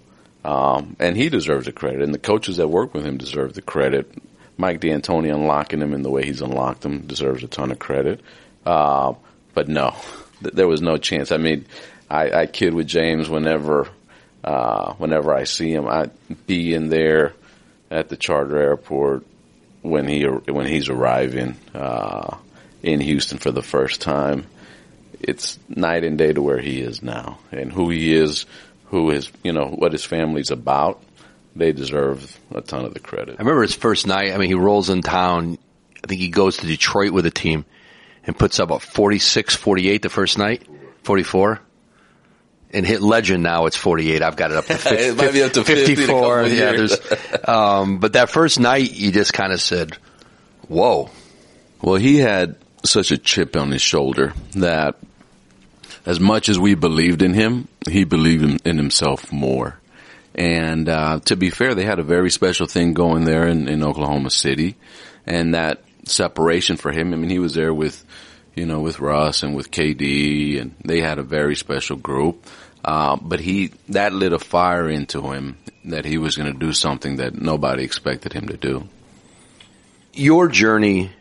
[0.47, 3.61] Um, and he deserves the credit, and the coaches that work with him deserve the
[3.61, 4.09] credit.
[4.55, 8.21] Mike D'Antoni unlocking him in the way he's unlocked him deserves a ton of credit.
[8.65, 9.13] Uh,
[9.53, 9.93] but no,
[10.41, 11.33] th- there was no chance.
[11.33, 11.65] I mean,
[12.09, 13.89] I, I kid with James whenever,
[14.41, 15.85] uh, whenever I see him.
[15.85, 16.11] I
[16.45, 17.33] be in there
[17.91, 19.25] at the charter airport
[19.81, 22.37] when he when he's arriving uh,
[22.81, 24.47] in Houston for the first time
[25.19, 28.45] it's night and day to where he is now and who he is,
[28.87, 31.01] who is, you know, what his family's about.
[31.55, 33.35] They deserve a ton of the credit.
[33.39, 34.31] I remember his first night.
[34.31, 35.57] I mean, he rolls in town.
[36.03, 37.65] I think he goes to Detroit with a team
[38.25, 40.67] and puts up a 46, 48 the first night,
[41.03, 41.59] 44.
[42.71, 44.21] And hit legend now it's 48.
[44.21, 46.45] I've got it up to, 50, it might be up to 54.
[46.47, 46.97] yeah, there's,
[47.47, 49.97] um, but that first night you just kind of said,
[50.67, 51.09] whoa.
[51.81, 54.97] Well, he had such a chip on his shoulder that
[56.07, 59.77] as much as we believed in him, he believed in, himself more.
[60.33, 63.83] And uh, to be fair, they had a very special thing going there in, in
[63.83, 64.77] Oklahoma City,
[65.25, 67.13] and that separation for him.
[67.13, 68.05] I mean, he was there with,
[68.55, 72.45] you know, with Russ and with KD, and they had a very special group.
[72.85, 76.71] Uh, but he that lit a fire into him that he was going to do
[76.71, 78.87] something that nobody expected him to do.
[80.13, 81.11] Your journey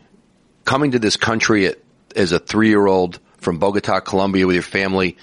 [0.63, 1.77] coming to this country at,
[2.15, 5.15] as a three-year-old from Bogota, Colombia with your family,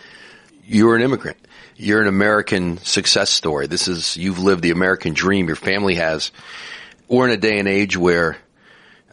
[0.65, 1.37] you're an immigrant.
[1.77, 3.67] You're an American success story.
[3.67, 5.47] This is, you've lived the American dream.
[5.47, 6.33] Your family has.
[7.07, 8.39] We're in a day and age where,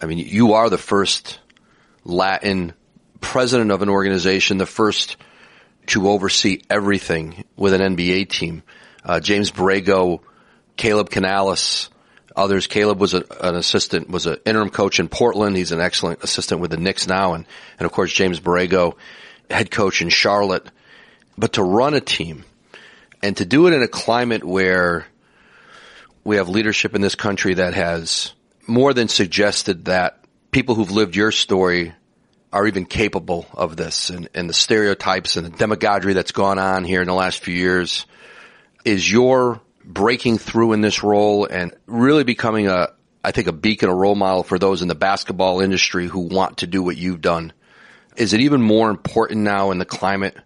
[0.02, 1.42] I mean, you are the first
[2.06, 2.72] Latin
[3.20, 5.18] president of an organization, the first
[5.88, 8.64] to oversee everything with an NBA team.
[9.04, 10.22] Uh, James Borrego,
[10.78, 11.90] Caleb Canales,
[12.36, 12.68] others.
[12.68, 15.56] Caleb was a, an assistant, was an interim coach in Portland.
[15.56, 17.34] He's an excellent assistant with the Knicks now.
[17.34, 17.46] And,
[17.80, 18.96] and of course, James Borrego,
[19.50, 20.70] head coach in Charlotte.
[21.38, 22.44] But to run a team
[23.22, 25.06] and to do it in a climate where
[26.24, 28.34] we have leadership in this country that has
[28.68, 31.94] more than suggested that people who've lived your story
[32.54, 36.84] are even capable of this and, and the stereotypes and the demagoguery that's gone on
[36.84, 38.06] here in the last few years
[38.84, 39.62] is your
[39.94, 42.90] breaking through in this role and really becoming a,
[43.24, 46.58] I think a beacon, a role model for those in the basketball industry who want
[46.58, 47.54] to do what you've done.
[48.16, 50.38] Is it even more important now in the climate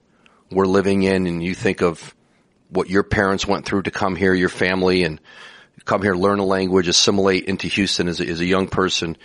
[0.51, 2.15] we're living in and you think of
[2.69, 5.19] what your parents went through to come here, your family and
[5.86, 9.17] come here, learn a language, assimilate into Houston as a, as a young person.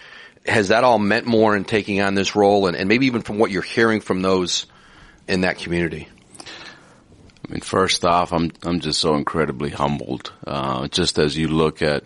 [0.47, 3.39] has that all meant more in taking on this role and, and maybe even from
[3.39, 4.67] what you're hearing from those
[5.29, 6.09] in that community?
[7.51, 10.33] I mean, first off, I'm I'm just so incredibly humbled.
[10.47, 12.05] Uh, just as you look at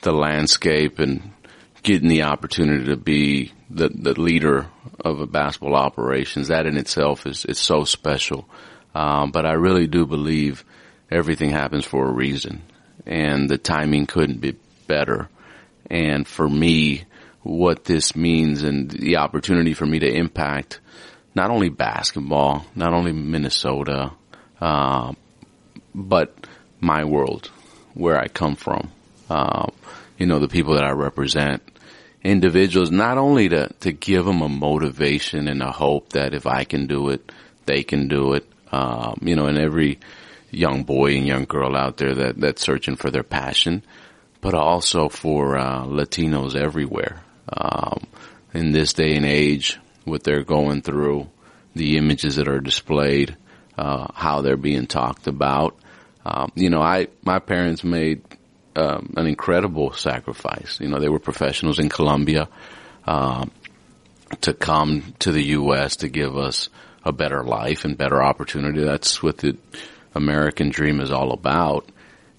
[0.00, 1.30] the landscape and
[1.84, 4.66] getting the opportunity to be the the leader
[4.98, 8.48] of a basketball operations, that in itself is is so special.
[8.92, 10.64] Um, but I really do believe
[11.12, 12.62] everything happens for a reason,
[13.06, 14.56] and the timing couldn't be
[14.88, 15.28] better.
[15.88, 17.04] And for me,
[17.44, 20.80] what this means and the opportunity for me to impact
[21.36, 24.12] not only basketball, not only Minnesota,
[24.62, 25.12] uh,
[25.92, 26.46] but
[26.80, 27.50] my world,
[27.94, 28.92] where I come from.
[29.28, 29.66] Uh,
[30.18, 31.62] you know, the people that I represent,
[32.22, 36.62] individuals, not only to, to give them a motivation and a hope that if I
[36.62, 37.32] can do it,
[37.66, 38.48] they can do it.
[38.70, 39.98] Um, you know, and every
[40.52, 43.82] young boy and young girl out there that, that's searching for their passion,
[44.40, 47.24] but also for, uh, Latinos everywhere.
[47.48, 48.06] Um,
[48.54, 51.28] in this day and age, what they're going through,
[51.74, 53.36] the images that are displayed,
[53.76, 55.76] uh, how they're being talked about.
[56.24, 58.22] Um, you know, I my parents made
[58.76, 60.78] um, an incredible sacrifice.
[60.80, 62.48] You know, they were professionals in Colombia
[63.06, 63.46] uh,
[64.42, 65.96] to come to the U.S.
[65.96, 66.68] to give us
[67.04, 68.82] a better life and better opportunity.
[68.82, 69.56] That's what the
[70.14, 71.88] American dream is all about.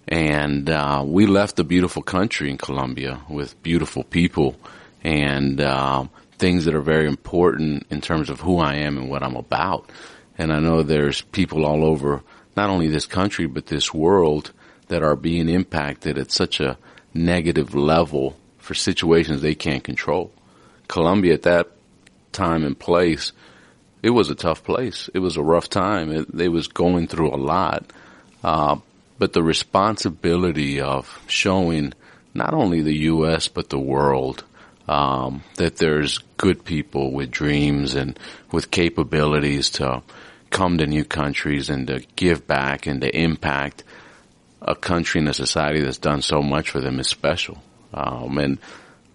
[0.08, 4.56] And uh, we left a beautiful country in Colombia with beautiful people
[5.04, 6.06] and uh,
[6.38, 9.90] things that are very important in terms of who I am and what I'm about.
[10.38, 12.24] And I know there's people all over
[12.56, 14.52] not only this country but this world
[14.88, 16.78] that are being impacted at such a
[17.14, 20.32] negative level for situations they can't control.
[20.88, 21.72] Colombia at that
[22.32, 23.32] time and place,
[24.02, 25.10] it was a tough place.
[25.14, 26.12] It was a rough time.
[26.12, 27.92] It, it was going through a lot.
[28.44, 28.78] Uh,
[29.18, 31.94] but the responsibility of showing
[32.34, 33.48] not only the U.S.
[33.48, 34.44] but the world
[34.88, 38.20] um, that there's good people with dreams and
[38.52, 40.04] with capabilities to
[40.54, 43.84] come to new countries and to give back and to impact
[44.62, 47.62] a country and a society that's done so much for them is special.
[47.94, 48.60] Um, and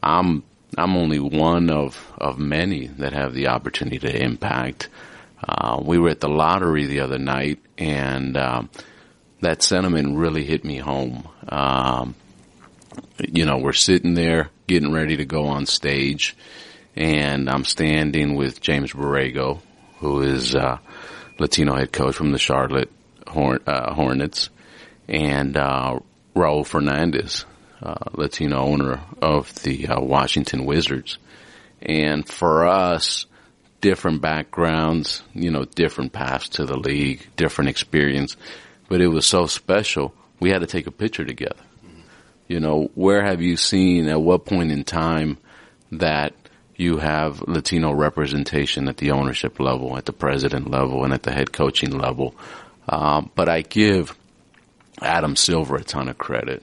[0.02, 0.42] I'm
[0.76, 4.88] I'm only one of of many that have the opportunity to impact.
[5.42, 8.68] Uh, we were at the lottery the other night, and um,
[9.40, 11.26] that sentiment really hit me home.
[11.48, 12.16] Um,
[13.32, 16.36] you know, we're sitting there getting ready to go on stage,
[16.96, 19.60] and I'm standing with James Borrego,
[20.00, 20.78] who is uh,
[21.38, 22.90] Latino head coach from the Charlotte
[23.26, 24.50] Horn, uh, Hornets,
[25.08, 25.98] and uh,
[26.34, 27.44] Raul Fernandez,
[27.82, 31.18] uh, Latino owner of the uh, Washington Wizards.
[31.80, 33.26] And for us,
[33.80, 38.36] different backgrounds, you know, different paths to the league, different experience,
[38.88, 40.14] but it was so special.
[40.40, 41.62] We had to take a picture together.
[42.48, 45.36] You know, where have you seen at what point in time
[45.92, 46.32] that
[46.78, 51.32] you have Latino representation at the ownership level, at the president level, and at the
[51.32, 52.34] head coaching level?
[52.88, 54.16] Um, but I give
[55.02, 56.62] Adam Silver a ton of credit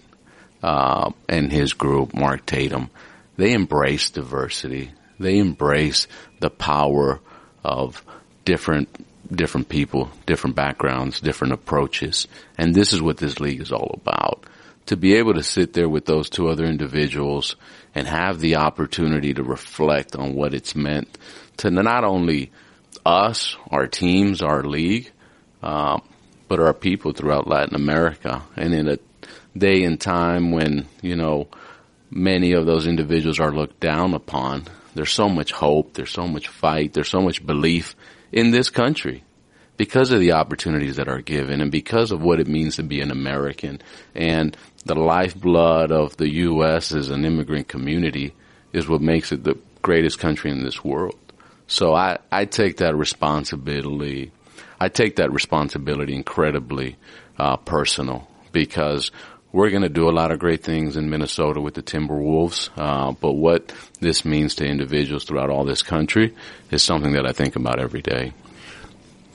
[0.63, 2.89] uh, and his group, Mark Tatum.
[3.38, 4.91] They embrace diversity.
[5.19, 6.08] They embrace
[6.39, 7.19] the power
[7.63, 8.04] of
[8.45, 8.89] different
[9.34, 12.28] different people, different backgrounds, different approaches,
[12.60, 14.45] and this is what this league is all about
[14.88, 17.56] to be able to sit there with those two other individuals
[17.96, 21.18] and have the opportunity to reflect on what it's meant
[21.58, 22.52] to not only
[23.06, 25.12] us, our teams, our league,
[25.64, 26.00] uh,
[26.48, 28.44] but our people throughout Latin America.
[28.56, 29.00] And in a
[29.58, 31.48] day and time when, you know,
[32.12, 36.48] many of those individuals are looked down upon, there's so much hope, there's so much
[36.48, 37.96] fight, there's so much belief
[38.32, 39.24] in this country
[39.78, 43.02] because of the opportunities that are given and because of what it means to be
[43.02, 43.82] an American.
[44.14, 46.93] And the lifeblood of the U.S.
[46.93, 48.34] as an immigrant community
[48.71, 51.17] is what makes it the greatest country in this world.
[51.67, 54.32] So I, I take that responsibility.
[54.80, 56.98] I take that responsibility incredibly
[57.38, 59.12] uh, personal because
[59.52, 62.69] we're going to do a lot of great things in Minnesota with the Timberwolves.
[62.78, 66.36] Uh, but what this means to individuals throughout all this country
[66.69, 68.34] is something that I think about every day.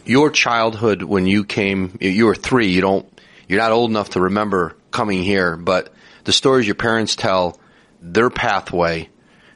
[0.05, 2.69] Your childhood when you came, you were three.
[2.69, 5.93] You don't, you're not old enough to remember coming here, but
[6.25, 7.59] the stories your parents tell,
[8.03, 9.09] their pathway,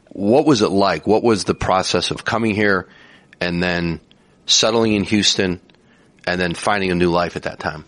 [0.09, 1.07] what was it like?
[1.07, 2.89] What was the process of coming here
[3.41, 4.01] and then
[4.47, 5.61] settling in Houston
[6.27, 7.85] and then finding a new life at that time?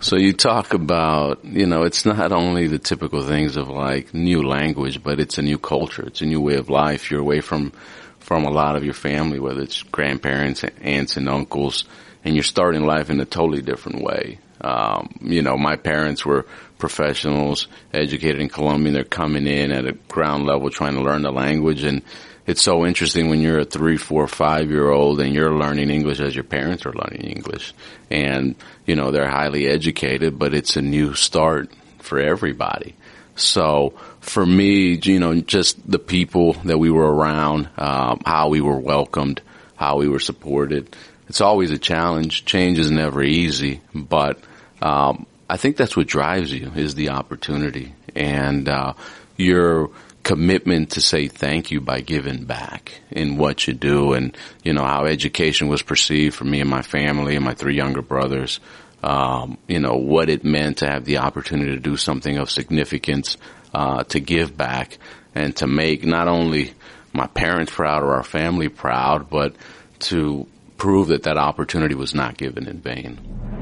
[0.00, 4.42] So you talk about, you know, it's not only the typical things of like new
[4.42, 6.06] language, but it's a new culture.
[6.06, 7.10] It's a new way of life.
[7.10, 7.72] You're away from,
[8.20, 11.84] from a lot of your family, whether it's grandparents, aunts and uncles,
[12.24, 14.38] and you're starting life in a totally different way.
[14.60, 16.46] Um, you know, my parents were
[16.78, 18.92] professionals educated in Colombia.
[18.92, 22.02] They're coming in at a ground level trying to learn the language and
[22.48, 26.18] it's so interesting when you're a three, four, five year old and you're learning English
[26.18, 27.74] as your parents are learning English.
[28.10, 28.54] And,
[28.86, 32.94] you know, they're highly educated, but it's a new start for everybody.
[33.36, 38.62] So for me, you know, just the people that we were around, um, how we
[38.62, 39.42] were welcomed,
[39.76, 40.96] how we were supported.
[41.28, 42.46] It's always a challenge.
[42.46, 44.40] Change is never easy, but
[44.80, 48.94] um, I think that's what drives you is the opportunity and uh,
[49.36, 49.90] your
[50.22, 54.84] commitment to say thank you by giving back in what you do, and you know
[54.84, 58.60] how education was perceived for me and my family and my three younger brothers
[59.02, 63.36] um, you know, what it meant to have the opportunity to do something of significance,
[63.72, 64.98] uh, to give back
[65.34, 66.72] and to make not only
[67.12, 69.54] my parents proud or our family proud, but
[70.00, 70.46] to
[70.76, 73.57] prove that that opportunity was not given in vain.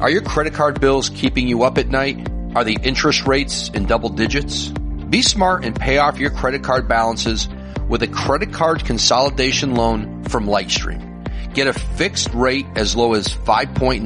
[0.00, 2.26] Are your credit card bills keeping you up at night?
[2.54, 4.68] Are the interest rates in double digits?
[5.10, 7.50] Be smart and pay off your credit card balances
[7.86, 11.52] with a credit card consolidation loan from Lightstream.
[11.52, 14.00] Get a fixed rate as low as 5.95%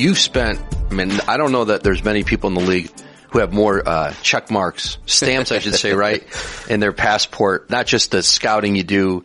[0.01, 0.61] you've spent,
[0.91, 2.91] I mean, I don't know that there's many people in the league
[3.31, 6.25] who have more uh, check marks, stamps, I should say, right,
[6.69, 7.71] in their passport.
[7.71, 9.25] Not just the scouting you do,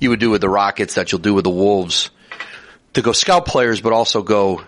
[0.00, 2.10] you would do with the Rockets, that you'll do with the Wolves,
[2.94, 4.62] to go scout players, but also go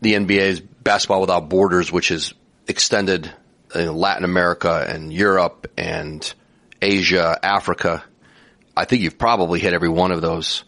[0.00, 2.34] the NBA's Basketball Without Borders, which is
[2.66, 3.32] extended
[3.74, 6.34] in Latin America and Europe and
[6.80, 8.04] Asia, Africa.
[8.76, 10.64] I think you've probably hit every one of those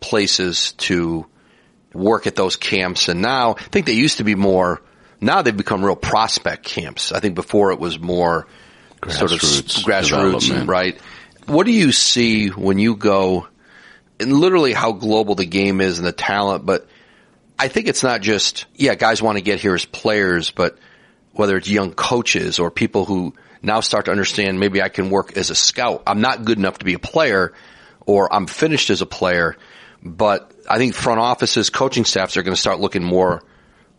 [0.00, 1.26] places to
[1.92, 3.08] work at those camps.
[3.08, 4.82] And now I think they used to be more,
[5.20, 7.12] now they've become real prospect camps.
[7.12, 8.46] I think before it was more
[9.00, 9.40] grassroots, sort of
[9.84, 11.00] grassroots, right?
[11.46, 13.46] What do you see when you go
[14.20, 16.86] and literally how global the game is and the talent, but
[17.58, 20.78] I think it's not just, yeah, guys want to get here as players, but
[21.32, 25.36] whether it's young coaches or people who now start to understand maybe I can work
[25.36, 26.02] as a scout.
[26.06, 27.52] I'm not good enough to be a player
[28.06, 29.56] or I'm finished as a player,
[30.02, 33.42] but I think front offices, coaching staffs are going to start looking more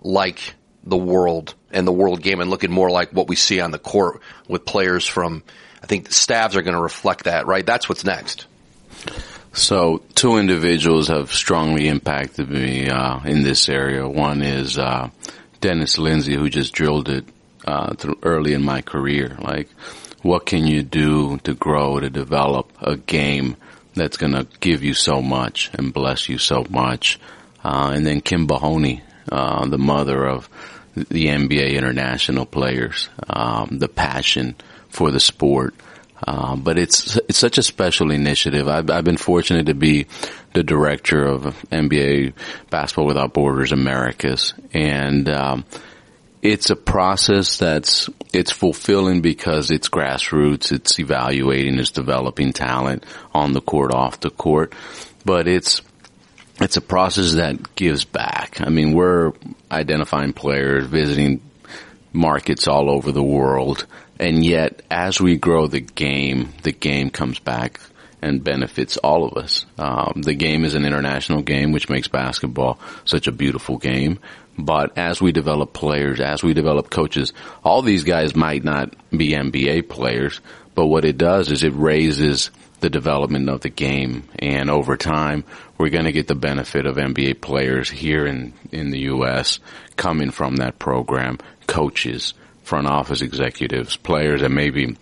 [0.01, 0.53] like
[0.83, 3.79] the world and the world game and looking more like what we see on the
[3.79, 5.43] court with players from,
[5.81, 7.65] I think the staffs are going to reflect that, right?
[7.65, 8.45] That's what's next.
[9.55, 14.07] So two individuals have strongly impacted me, uh, in this area.
[14.07, 15.09] One is, uh,
[15.61, 17.25] Dennis Lindsey, who just drilled it,
[17.65, 19.37] uh, early in my career.
[19.39, 19.69] Like,
[20.21, 23.55] what can you do to grow, to develop a game
[23.93, 27.17] that's going to give you so much and bless you so much.
[27.63, 29.01] Uh, and then Kim Bohuny,
[29.31, 30.49] uh, the mother of
[30.95, 34.55] the NBA international players, um, the passion
[34.89, 35.73] for the sport.
[36.25, 38.67] Uh, but it's it's such a special initiative.
[38.67, 40.07] I've, I've been fortunate to be
[40.53, 42.33] the director of NBA
[42.69, 45.65] Basketball Without Borders Americas, and um,
[46.41, 53.53] it's a process that's it's fulfilling because it's grassroots, it's evaluating, it's developing talent on
[53.53, 54.73] the court, off the court,
[55.25, 55.81] but it's
[56.61, 58.61] it's a process that gives back.
[58.61, 59.33] I mean, we're
[59.71, 61.41] identifying players, visiting
[62.13, 63.85] markets all over the world,
[64.19, 67.79] and yet as we grow the game, the game comes back
[68.21, 69.65] and benefits all of us.
[69.77, 74.19] Um, the game is an international game, which makes basketball such a beautiful game.
[74.57, 79.31] But as we develop players, as we develop coaches, all these guys might not be
[79.31, 80.39] NBA players,
[80.75, 84.27] but what it does is it raises the development of the game.
[84.39, 85.43] And over time,
[85.77, 89.59] we're going to get the benefit of NBA players here in, in the U.S.
[89.97, 91.37] coming from that program,
[91.67, 92.33] coaches,
[92.65, 94.97] front office executives, players that maybe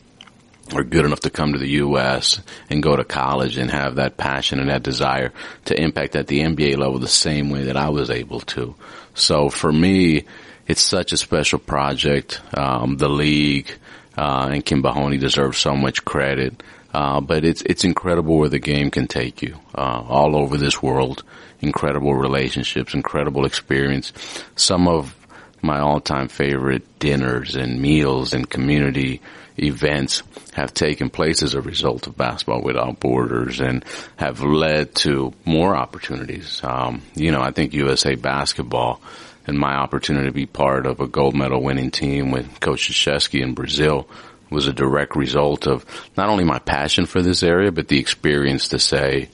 [0.73, 2.39] are good enough to come to the U.S.
[2.69, 5.33] and go to college and have that passion and that desire
[5.65, 8.75] to impact at the NBA level the same way that I was able to.
[9.13, 10.25] So for me,
[10.67, 12.41] it's such a special project.
[12.57, 13.71] Um, the league,
[14.17, 16.63] uh, and Kim Bohuny deserves so much credit.
[16.93, 20.81] Uh, but it's it's incredible where the game can take you uh, all over this
[20.81, 21.23] world.
[21.59, 24.13] Incredible relationships, incredible experience.
[24.55, 25.15] Some of
[25.63, 29.21] my all-time favorite dinners and meals and community
[29.57, 33.85] events have taken place as a result of basketball without borders and
[34.17, 36.61] have led to more opportunities.
[36.63, 39.01] Um, you know, I think USA basketball
[39.45, 43.41] and my opportunity to be part of a gold medal winning team with Coach Krzyzewski
[43.41, 44.07] in Brazil
[44.49, 45.85] was a direct result of
[46.15, 49.29] not only my passion for this area, but the experience to say,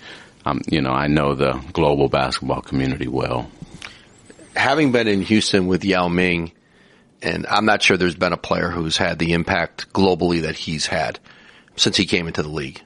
[0.46, 3.50] um, you know, I know the global basketball community well.
[4.56, 6.52] Having been in Houston with Yao Ming,
[7.22, 10.86] and I'm not sure there's been a player who's had the impact globally that he's
[10.86, 11.20] had
[11.76, 12.82] since he came into the league.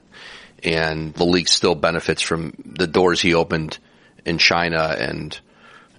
[0.62, 3.78] And the league still benefits from the doors he opened
[4.24, 5.38] in China and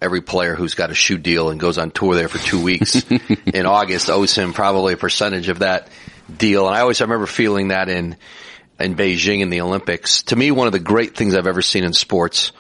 [0.02, 3.04] every player who's got a shoe deal and goes on tour there for two weeks
[3.46, 5.88] in August owes him probably a percentage of that
[6.36, 6.68] deal.
[6.68, 8.18] And I always remember feeling that in,
[8.80, 10.24] in Beijing in the Olympics.
[10.24, 12.52] To me, one of the great things I've ever seen in sports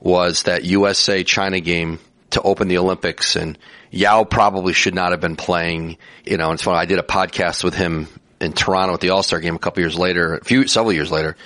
[0.00, 1.98] was that USA China game
[2.30, 3.58] to open the Olympics and
[3.90, 6.78] Yao probably should not have been playing, you know, it's funny.
[6.78, 8.06] I did a podcast with him
[8.40, 11.36] in Toronto at the All-Star game a couple years later, a few, several years later,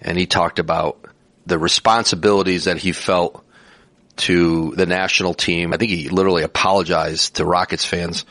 [0.00, 0.98] and he talked about
[1.46, 3.44] the responsibilities that he felt
[4.16, 5.72] to the national team.
[5.72, 8.24] I think he literally apologized to Rockets fans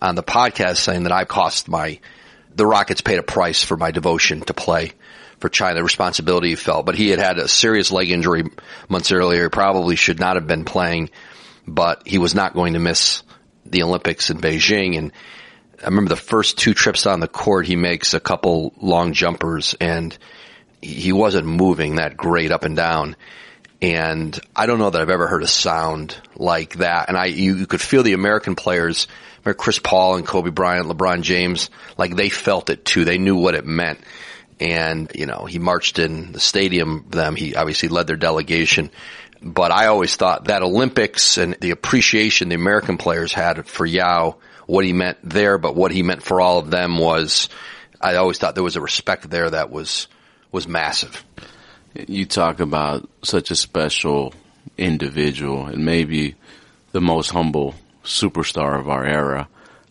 [0.00, 1.98] on the podcast saying that I cost my,
[2.54, 4.92] the Rockets paid a price for my devotion to play
[5.38, 6.86] for China, the responsibility he felt.
[6.86, 8.44] But he had had a serious leg injury
[8.88, 9.48] months earlier.
[9.50, 11.10] Probably should not have been playing,
[11.74, 13.22] but he was not going to miss
[13.64, 14.96] the Olympics in Beijing.
[14.96, 15.12] And
[15.82, 19.74] I remember the first two trips on the court, he makes a couple long jumpers
[19.80, 20.16] and
[20.80, 23.16] he wasn't moving that great up and down.
[23.80, 27.08] And I don't know that I've ever heard a sound like that.
[27.08, 29.06] And I, you, you could feel the American players,
[29.56, 33.04] Chris Paul and Kobe Bryant, LeBron James, like they felt it too.
[33.04, 34.00] They knew what it meant.
[34.60, 37.36] And, you know, he marched in the stadium, them.
[37.36, 38.90] He obviously led their delegation.
[39.42, 44.36] But I always thought that Olympics and the appreciation the American players had for Yao,
[44.66, 47.48] what he meant there, but what he meant for all of them was,
[48.00, 50.08] I always thought there was a respect there that was,
[50.50, 51.24] was massive.
[51.94, 54.34] You talk about such a special
[54.76, 56.34] individual and maybe
[56.92, 57.74] the most humble
[58.04, 59.48] superstar of our era,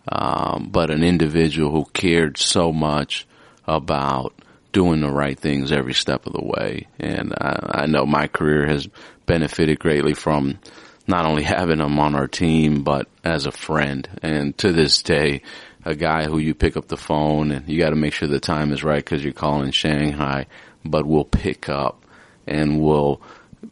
[0.09, 3.27] um, but an individual who cared so much
[3.65, 4.33] about
[4.71, 6.87] doing the right things every step of the way.
[6.99, 8.87] And I, I know my career has
[9.25, 10.59] benefited greatly from
[11.07, 14.07] not only having him on our team, but as a friend.
[14.21, 15.41] And to this day,
[15.85, 18.39] a guy who you pick up the phone and you got to make sure the
[18.39, 20.47] time is right because you're calling Shanghai
[20.83, 22.05] but will pick up
[22.45, 23.21] and will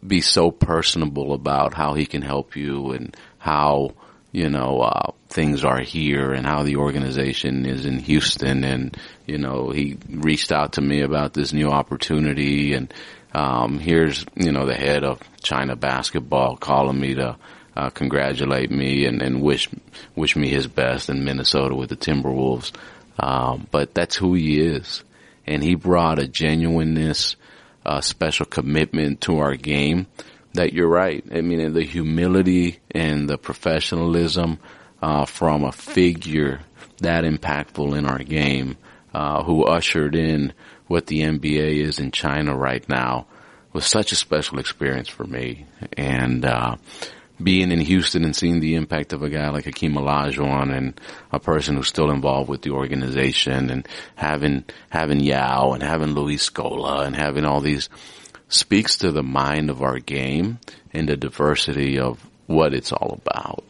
[0.05, 3.93] be so personable about how he can help you and how
[4.35, 8.65] you know uh, things are here and how the organization is in Houston.
[8.65, 12.73] And you know he reached out to me about this new opportunity.
[12.73, 12.93] And
[13.33, 17.37] um, here's you know the head of China basketball calling me to
[17.77, 19.69] uh, congratulate me and, and wish
[20.15, 22.73] wish me his best in Minnesota with the Timberwolves.
[23.17, 25.05] Um, but that's who he is.
[25.47, 27.37] And he brought a genuineness,
[27.85, 30.07] a special commitment to our game
[30.55, 31.23] that you're right.
[31.33, 34.59] I mean, the humility and the professionalism
[35.01, 36.61] uh, from a figure
[36.99, 38.77] that impactful in our game,
[39.13, 40.53] uh, who ushered in
[40.87, 43.27] what the NBA is in China right now,
[43.73, 45.65] was such a special experience for me.
[45.97, 46.77] And uh,
[47.41, 50.99] being in Houston and seeing the impact of a guy like Hakeem Olajuwon and
[51.31, 56.49] a person who's still involved with the organization and having, having Yao and having Luis
[56.49, 57.89] Scola and having all these
[58.55, 60.59] speaks to the mind of our game
[60.93, 63.63] and the diversity of what it's all about.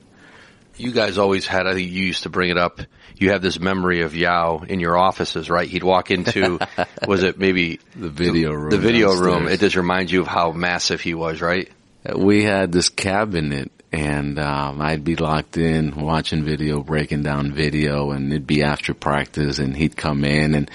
[0.78, 2.82] You guys always had, I think you used to bring it up.
[3.16, 5.68] You have this memory of Yao in your offices, right?
[5.70, 6.60] He'd walk into,
[7.08, 8.72] was it maybe the video room?
[8.72, 9.36] The video downstairs.
[9.36, 9.48] room.
[9.48, 11.72] It just reminds you of how massive he was, right?
[12.14, 18.12] we had this cabinet and um, I'd be locked in watching video, breaking down video,
[18.12, 20.70] and it'd be after practice, and he'd come in, and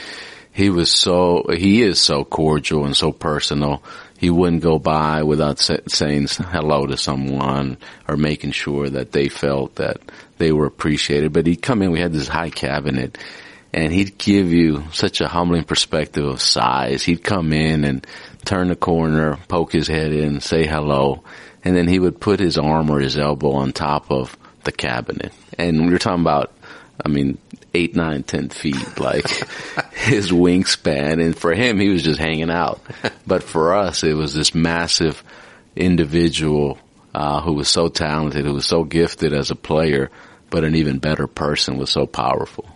[0.53, 3.83] he was so he is so cordial and so personal.
[4.19, 9.29] He wouldn't go by without say, saying hello to someone or making sure that they
[9.29, 9.99] felt that
[10.37, 11.33] they were appreciated.
[11.33, 11.91] But he'd come in.
[11.91, 13.17] We had this high cabinet,
[13.73, 17.03] and he'd give you such a humbling perspective of size.
[17.03, 18.07] He'd come in and
[18.45, 21.23] turn the corner, poke his head in, say hello,
[21.65, 25.33] and then he would put his arm or his elbow on top of the cabinet.
[25.59, 26.53] And we were talking about,
[27.03, 27.39] I mean,
[27.75, 29.27] eight, nine, ten feet, like
[29.93, 31.23] his wingspan.
[31.25, 32.81] And for him, he was just hanging out.
[33.27, 35.23] But for us, it was this massive
[35.77, 36.79] individual,
[37.15, 40.11] uh, who was so talented, who was so gifted as a player
[40.51, 42.69] but an even better person was so powerful.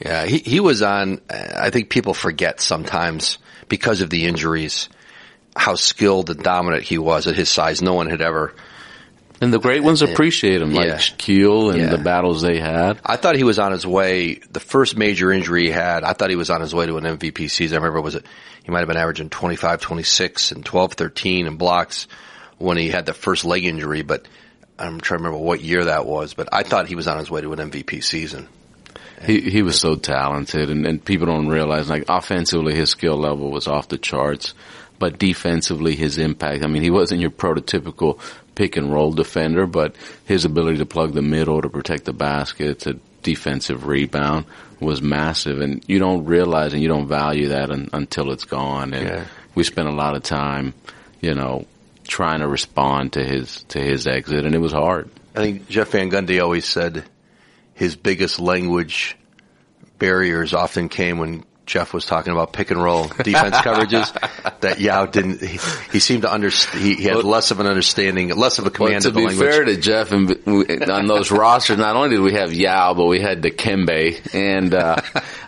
[0.00, 3.38] Yeah, he, he was on, I think people forget sometimes
[3.68, 4.88] because of the injuries
[5.54, 7.82] how skilled and dominant he was at his size.
[7.82, 8.54] No one had ever.
[9.40, 10.96] And the great ones appreciate him, like Yeah.
[10.96, 11.88] Shaquille and Yeah.
[11.90, 12.98] the battles they had.
[13.04, 14.34] I thought he was on his way.
[14.52, 17.04] The first major injury he had, I thought he was on his way to an
[17.06, 17.76] MVP season.
[17.76, 18.26] I remember was it,
[18.64, 22.06] he might have been averaging 25, 26 and 12, 13 in blocks
[22.58, 24.26] when he had the first leg injury, but
[24.78, 27.30] I'm trying to remember what year that was, but I thought he was on his
[27.30, 28.46] way to an MVP season.
[29.26, 33.50] He he was so talented, and, and people don't realize like offensively his skill level
[33.50, 34.54] was off the charts,
[34.98, 36.62] but defensively his impact.
[36.64, 38.18] I mean, he wasn't your prototypical
[38.54, 39.94] pick and roll defender, but
[40.26, 44.46] his ability to plug the middle to protect the basket to defensive rebound
[44.80, 48.94] was massive, and you don't realize and you don't value that un, until it's gone.
[48.94, 49.24] And Yeah.
[49.54, 50.72] we spent a lot of time,
[51.20, 51.66] you know,
[52.08, 55.10] trying to respond to his to his exit, and it was hard.
[55.36, 57.04] I think Jeff Van Gundy always said
[57.74, 59.16] his biggest language
[59.98, 64.12] barriers often came when Jeff was talking about pick and roll defense coverages
[64.60, 65.58] that Yao didn't, he,
[65.92, 68.70] he seemed to understand, he, he had Well- less of an understanding, less of a
[68.70, 72.20] command to of the be fair to Jeff, and on those rosters, not only did
[72.20, 74.96] we have Yao, but we had Dikembe, and uh,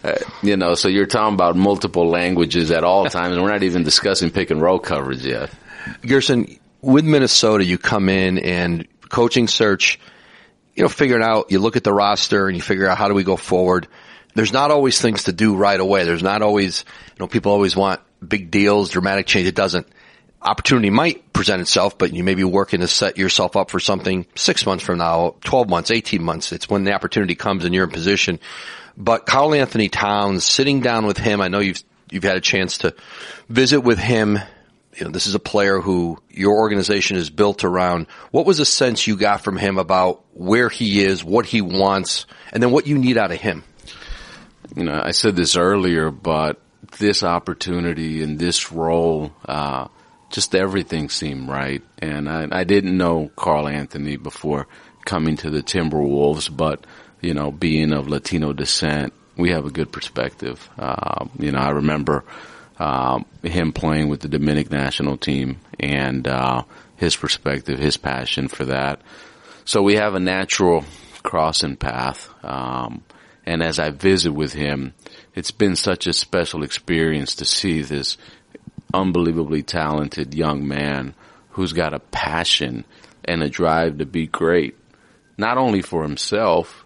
[0.05, 0.15] uh,
[0.45, 3.83] you know, so you're talking about multiple languages at all times, and we're not even
[3.83, 5.51] discussing pick and roll coverage yet.
[6.03, 9.99] Gersson, with Minnesota, you come in and coaching search,
[10.75, 13.15] you know, figuring out, you look at the roster and you figure out how do
[13.15, 13.89] we go forward.
[14.35, 16.05] There's not always things to do right away.
[16.05, 19.47] There's not always, you know, people always want big deals, dramatic change.
[19.47, 19.87] It doesn't.
[20.41, 24.27] Opportunity might present itself, but you may be working to set yourself up for something
[24.35, 26.51] six months from now, 12 months, 18 months.
[26.53, 28.41] It's when the opportunity comes and you're in position.
[28.97, 32.95] But Karl-Anthony Towns, sitting down with him, I know you've, you've had a chance to
[33.49, 34.39] visit with him
[34.97, 38.07] you know, this is a player who your organization is built around.
[38.31, 42.27] What was the sense you got from him about where he is, what he wants,
[42.53, 43.65] and then what you need out of him?
[44.75, 46.61] You know, I said this earlier, but
[46.99, 49.89] this opportunity and this role, uh,
[50.31, 51.83] just everything seemed right.
[51.99, 54.67] And I, I didn't know Karl-Anthony before
[55.05, 56.87] coming to the Timberwolves, but
[57.21, 60.69] you know, being of Latino descent, we have a good perspective.
[60.79, 62.25] Uh, you know, I remember
[62.79, 66.63] um, him playing with the Dominic national team and uh,
[66.97, 69.01] his perspective, his passion for that.
[69.65, 70.85] So we have a natural
[71.23, 72.29] crossing path.
[72.43, 73.03] Um,
[73.45, 74.95] and as I visit with him,
[75.35, 78.17] it's been such a special experience to see this
[78.95, 81.15] unbelievably talented young man
[81.51, 82.85] who's got a passion
[83.25, 84.77] and a drive to be great,
[85.37, 86.85] not only for himself,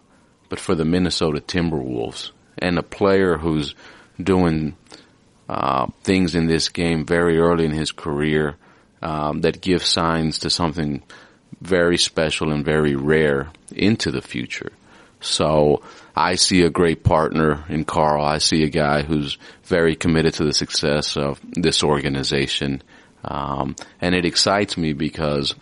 [0.49, 3.75] but for the Minnesota Timberwolves and a player who's
[4.21, 4.77] doing
[5.49, 8.57] uh, things in this game very early in his career
[9.03, 11.03] um, that give signs to something
[11.61, 14.73] very special and very rare into the future.
[15.27, 15.83] So
[16.15, 18.25] I see a great partner in Karl.
[18.25, 22.83] I see a guy who's very committed to the success of this organization.
[23.25, 25.55] Um, and it excites me because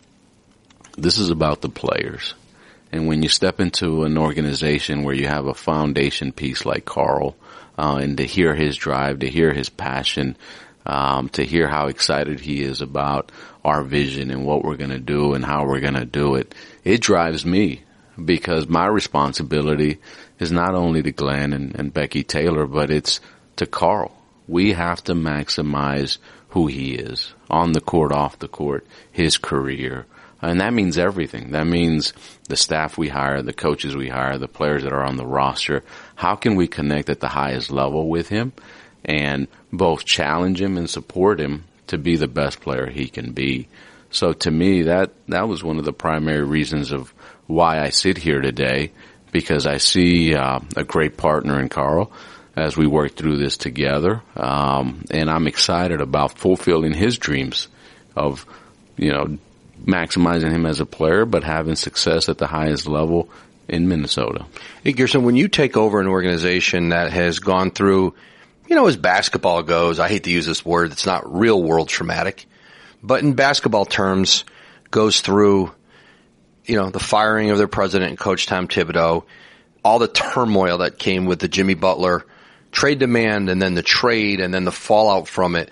[0.96, 2.34] this is about the players.
[2.92, 7.34] And when you step into an organization where you have a foundation piece like Karl,
[7.76, 10.36] uh, and to hear his drive, to hear his passion,
[10.86, 13.32] um, to hear how excited he is about
[13.64, 16.54] our vision and what we're going to do and how we're going to do it,
[16.84, 17.82] it drives me
[18.22, 19.98] because my responsibility
[20.38, 23.20] is not only to Glen and, and Becky Taylor, but it's
[23.56, 24.16] to Karl.
[24.46, 26.18] We have to maximize
[26.50, 30.06] who he is on the court, off the court, his career.
[30.42, 31.52] And that means everything.
[31.52, 32.12] That means
[32.48, 35.82] the staff we hire, the coaches we hire, the players that are on the roster.
[36.16, 38.52] How can we connect at the highest level with him
[39.04, 43.68] and both challenge him and support him to be the best player he can be?
[44.10, 47.12] So to me, that, that was one of the primary reasons of
[47.46, 48.92] why I sit here today
[49.32, 52.12] because I see uh, a great partner in Karl
[52.56, 54.22] as we work through this together.
[54.36, 57.68] Um, and I'm excited about fulfilling his dreams
[58.14, 58.46] of,
[58.96, 59.38] you know,
[59.84, 63.28] maximizing him as a player, but having success at the highest level
[63.68, 64.46] in Minnesota.
[64.82, 68.14] Hey, Gersson, when you take over an organization that has gone through,
[68.68, 71.88] you know, as basketball goes, I hate to use this word, it's not real world
[71.88, 72.46] traumatic,
[73.02, 74.44] but in basketball terms,
[74.90, 75.72] goes through,
[76.66, 79.24] you know, the firing of their president and coach Tom Thibodeau,
[79.84, 82.24] all the turmoil that came with the Jimmy Butler
[82.72, 85.70] trade demand and then the trade and then the fallout from it.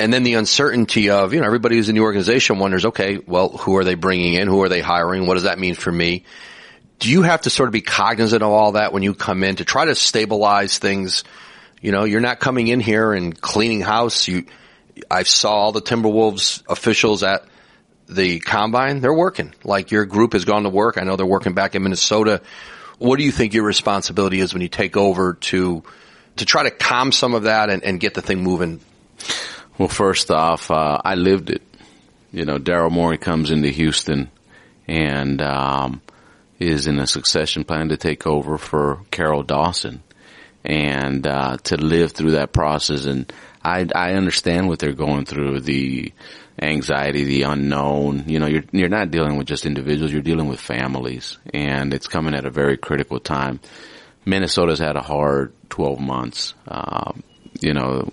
[0.00, 3.48] And then the uncertainty of, you know, everybody who's in the organization wonders, okay, well,
[3.48, 4.46] who are they bringing in?
[4.46, 5.26] Who are they hiring?
[5.26, 6.24] What does that mean for me?
[7.00, 9.56] Do you have to sort of be cognizant of all that when you come in
[9.56, 11.24] to try to stabilize things?
[11.80, 14.28] You know, you're not coming in here and cleaning house.
[14.28, 14.44] You,
[15.10, 17.44] I saw all the Timberwolves officials at
[18.08, 19.54] the combine, they're working.
[19.64, 20.98] Like your group has gone to work.
[20.98, 22.42] I know they're working back in Minnesota.
[22.98, 25.82] What do you think your responsibility is when you take over to
[26.36, 28.80] to try to calm some of that and, and get the thing moving?
[29.76, 31.62] Well, first off, uh, I lived it.
[32.32, 34.30] You know, Daryl Morey comes into Houston
[34.86, 36.00] and um,
[36.58, 40.02] is in a succession plan to take over for Carroll Dawson
[40.64, 43.04] and uh, to live through that process.
[43.04, 43.32] And
[43.62, 46.12] I, I understand what they're going through the
[46.60, 48.24] anxiety, the unknown.
[48.26, 52.08] You know, you're you're not dealing with just individuals; you're dealing with families, and it's
[52.08, 53.60] coming at a very critical time.
[54.24, 56.54] Minnesota's had a hard 12 months.
[56.66, 57.22] Um,
[57.60, 58.10] you know,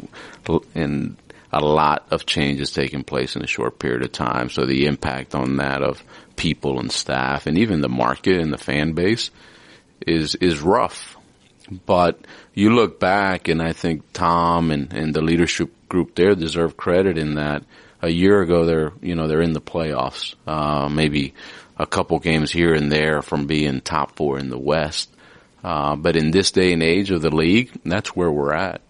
[0.74, 1.18] and
[1.52, 4.50] a lot of change changes taking place in a short period of time.
[4.50, 6.04] So the impact on that of
[6.36, 9.32] people and staff and even the market and the fan base
[10.06, 11.16] is, is rough.
[11.86, 12.20] But
[12.54, 17.18] you look back and I think Tom and, and the leadership group there deserve credit
[17.18, 17.64] in that
[18.02, 20.36] a year ago they're, you know, they're in the playoffs.
[20.46, 21.34] Uh, maybe
[21.78, 25.10] a couple games here and there from being top four in the West.
[25.64, 28.82] Uh, but in this day and age of the league, that's where we're at.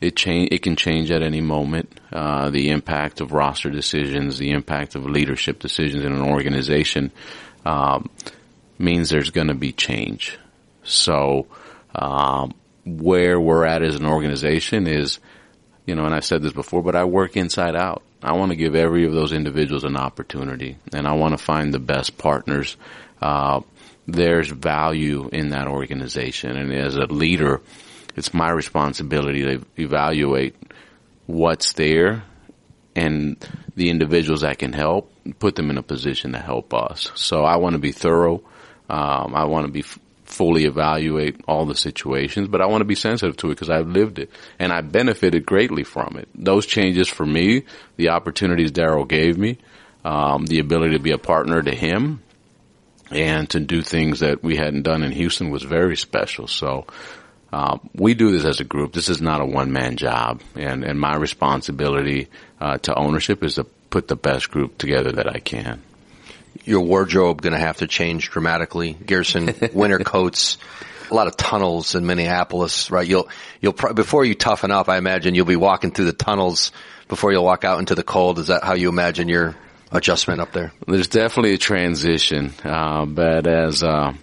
[0.00, 2.00] It change, it can change at any moment.
[2.12, 7.10] Uh, the impact of roster decisions, the impact of leadership decisions in an organization,
[7.64, 8.08] um,
[8.78, 10.38] means there's going to be change.
[10.84, 11.46] So,
[11.94, 15.18] um, where we're at as an organization is,
[15.86, 18.02] you know, and I've said this before, but I work inside out.
[18.22, 21.72] I want to give every of those individuals an opportunity, and I want to find
[21.72, 22.76] the best partners.
[23.22, 23.60] Uh,
[24.06, 26.56] there's value in that organization.
[26.56, 27.60] And as a leader,
[28.14, 30.54] it's my responsibility to evaluate
[31.26, 32.22] what's there
[32.94, 33.36] and
[33.74, 37.10] the individuals that can help, put them in a position to help us.
[37.14, 38.42] So I want to be thorough.
[38.88, 39.84] Um, I want to be
[40.36, 43.88] fully evaluate all the situations, but I want to be sensitive to it because I've
[43.88, 46.28] lived it and I benefited greatly from it.
[46.34, 47.64] Those changes for me,
[47.96, 49.58] the opportunities Daryl gave me,
[50.04, 52.22] um, the ability to be a partner to him,
[53.10, 56.48] and to do things that we hadn't done in Houston was very special.
[56.48, 56.86] So
[57.52, 58.92] uh, we do this as a group.
[58.92, 62.28] This is not a one man job, and and my responsibility
[62.60, 65.80] uh, to ownership is to put the best group together that I can.
[66.66, 68.94] Your wardrobe going to have to change dramatically.
[68.94, 70.58] Gersson, winter coats,
[71.10, 73.06] a lot of tunnels in Minneapolis, right?
[73.06, 73.28] You'll
[73.60, 74.88] you'll before you toughen up.
[74.88, 76.72] I imagine you'll be walking through the tunnels
[77.08, 78.38] before you'll walk out into the cold.
[78.38, 79.56] Is that how you imagine your
[79.92, 80.72] adjustment up there?
[80.86, 84.14] There's definitely a transition, uh, but as uh,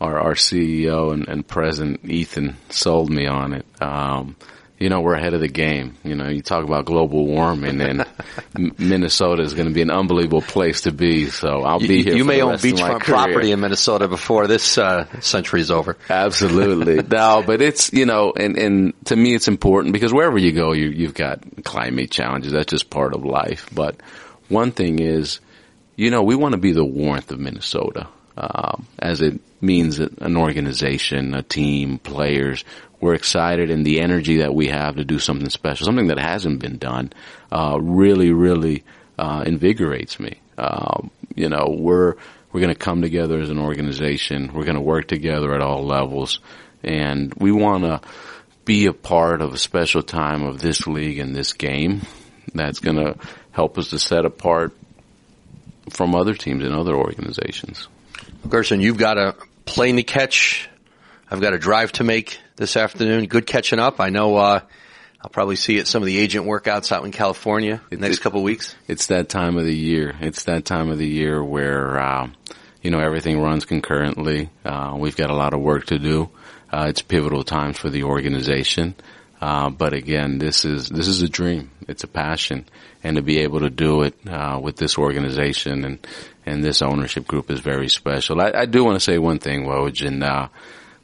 [0.00, 3.66] our our CEO and, and, president Ethan sold me on it.
[3.80, 4.36] Um,
[4.78, 5.94] you know, we're ahead of the game.
[6.04, 8.06] You know, you talk about global warming and
[8.78, 11.30] Minnesota is going to be an unbelievable place to be.
[11.30, 12.14] So I'll be here.
[12.14, 15.96] You may own beachfront property in Minnesota before this uh, century is over.
[16.10, 16.96] Absolutely.
[17.10, 20.72] no, but it's, you know, and, and to me it's important because wherever you go,
[20.72, 22.52] you, you've got climate challenges.
[22.52, 23.70] That's just part of life.
[23.72, 23.96] But
[24.48, 25.40] one thing is,
[25.96, 30.18] you know, we want to be the warmth of Minnesota, uh, as it means that
[30.18, 32.64] an organization, a team, players.
[33.00, 36.60] We're excited and the energy that we have to do something special, something that hasn't
[36.60, 37.12] been done,
[37.52, 38.84] uh, really, really,
[39.18, 40.40] uh, invigorates me.
[40.56, 42.14] Um, you know, we're,
[42.52, 44.52] we're going to come together as an organization.
[44.54, 46.40] We're going to work together at all levels
[46.82, 48.00] and we want to
[48.64, 52.02] be a part of a special time of this league and this game
[52.54, 53.16] that's going to
[53.50, 54.72] help us to set apart
[55.90, 57.88] from other teams and other organizations.
[58.48, 59.34] Gersson, you've got a
[59.64, 60.68] plane to catch.
[61.30, 63.26] I've got a drive to make this afternoon.
[63.26, 64.00] Good catching up.
[64.00, 64.60] I know, uh,
[65.20, 68.18] I'll probably see at some of the agent workouts out in California in the next
[68.18, 68.76] it, couple of weeks.
[68.86, 70.14] It's that time of the year.
[70.20, 72.28] It's that time of the year where, uh,
[72.82, 74.50] you know, everything runs concurrently.
[74.64, 76.30] Uh, we've got a lot of work to do.
[76.72, 78.94] Uh, it's pivotal times for the organization.
[79.40, 81.70] Uh, but again, this is this is a dream.
[81.88, 82.64] It's a passion,
[83.04, 86.06] and to be able to do it uh, with this organization and
[86.46, 88.40] and this ownership group is very special.
[88.40, 90.48] I, I do want to say one thing, Woj, and uh,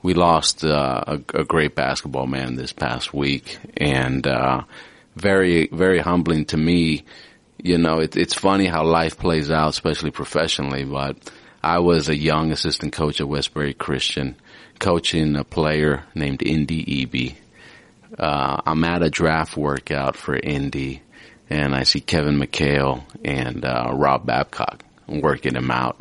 [0.02, 4.62] we lost uh, a, a, great basketball man this past week, and uh,
[5.16, 7.04] very very humbling to me.
[7.62, 10.84] You know, it, it's funny how life plays out, especially professionally.
[10.84, 11.30] But
[11.62, 14.36] I was a young assistant coach at Westbury Christian,
[14.78, 17.36] coaching a player named Indy Ebi
[18.18, 21.02] uh, I'm at a draft workout for Indy,
[21.48, 24.82] and I see Kevin McHale and uh, Rob Babcock
[25.20, 26.00] working him out.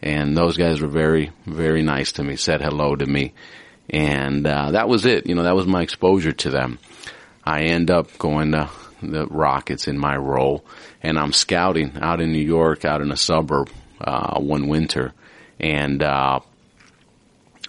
[0.00, 3.34] And those guys were very, very nice to me, said hello to me.
[3.88, 5.26] And uh, that was it.
[5.26, 6.78] You know, that was my exposure to them.
[7.44, 8.70] I end up going to
[9.02, 10.64] the Rockets in my role,
[11.02, 13.68] and I'm scouting out in New York, out in a suburb,
[14.00, 15.12] uh, one winter,
[15.58, 16.38] and uh,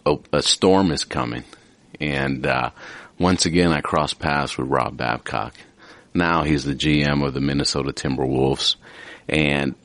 [0.06, 1.44] a, a storm is coming,
[2.00, 2.70] and uh,
[3.18, 5.56] once again, I cross paths with Rob Babcock.
[6.14, 8.76] Now he's the GM of the Minnesota Timberwolves.
[9.28, 9.76] And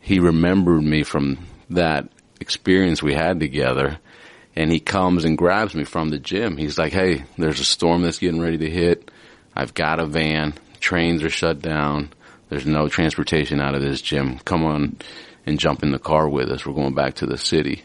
[0.00, 1.38] he remembered me from
[1.70, 2.08] that
[2.40, 3.98] experience we had together.
[4.56, 6.56] And he comes and grabs me from the gym.
[6.56, 9.10] He's like, Hey, there's a storm that's getting ready to hit.
[9.54, 10.54] I've got a van.
[10.80, 12.10] Trains are shut down.
[12.48, 14.38] There's no transportation out of this gym.
[14.38, 14.96] Come on
[15.46, 16.66] and jump in the car with us.
[16.66, 17.84] We're going back to the city.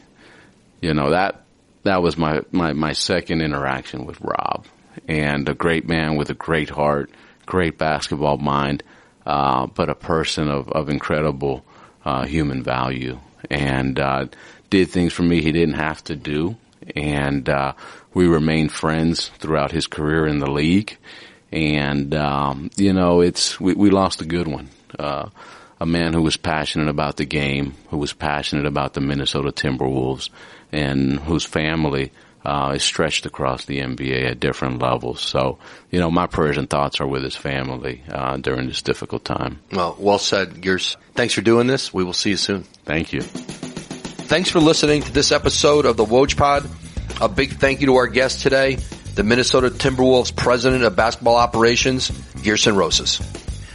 [0.81, 1.43] You know, that,
[1.83, 4.65] that was my, my, my second interaction with Rob
[5.07, 7.11] and a great man with a great heart,
[7.45, 8.83] great basketball mind,
[9.25, 11.63] uh, but a person of, of incredible,
[12.05, 14.27] uh, human value and, uh,
[14.69, 16.55] did things for me he didn't have to do.
[16.95, 17.73] And, uh,
[18.13, 20.97] we remained friends throughout his career in the league.
[21.51, 24.69] And, um, you know, it's, we, we lost a good one.
[24.97, 25.29] Uh,
[25.79, 30.29] a man who was passionate about the game, who was passionate about the Minnesota Timberwolves,
[30.71, 32.11] and whose family
[32.45, 35.21] uh, is stretched across the NBA at different levels.
[35.21, 35.57] So,
[35.91, 39.59] you know, my prayers and thoughts are with his family uh, during this difficult time.
[39.71, 40.97] Well, well said, Gears.
[41.13, 41.93] Thanks for doing this.
[41.93, 42.63] We will see you soon.
[42.85, 43.21] Thank you.
[43.21, 46.69] Thanks for listening to this episode of the Woj Pod.
[47.21, 48.75] A big thank you to our guest today,
[49.15, 53.21] the Minnesota Timberwolves President of Basketball Operations, Gersson Rosas.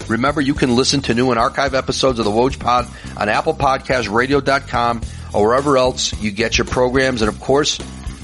[0.09, 3.55] Remember, you can listen to new and archive episodes of the Woj Pod on Apple
[3.55, 5.03] Podcasts, Radio.com,
[5.33, 7.23] or wherever else you get your programs.
[7.23, 7.79] And of course,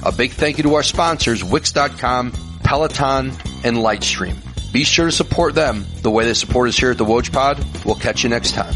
[0.07, 2.33] a big thank you to our sponsors, Wix.com,
[2.63, 3.33] Peloton,
[3.65, 4.37] and Lightstream.
[4.73, 7.65] Be sure to support them the way they support us here at the Woj Pod.
[7.85, 8.75] We'll catch you next time.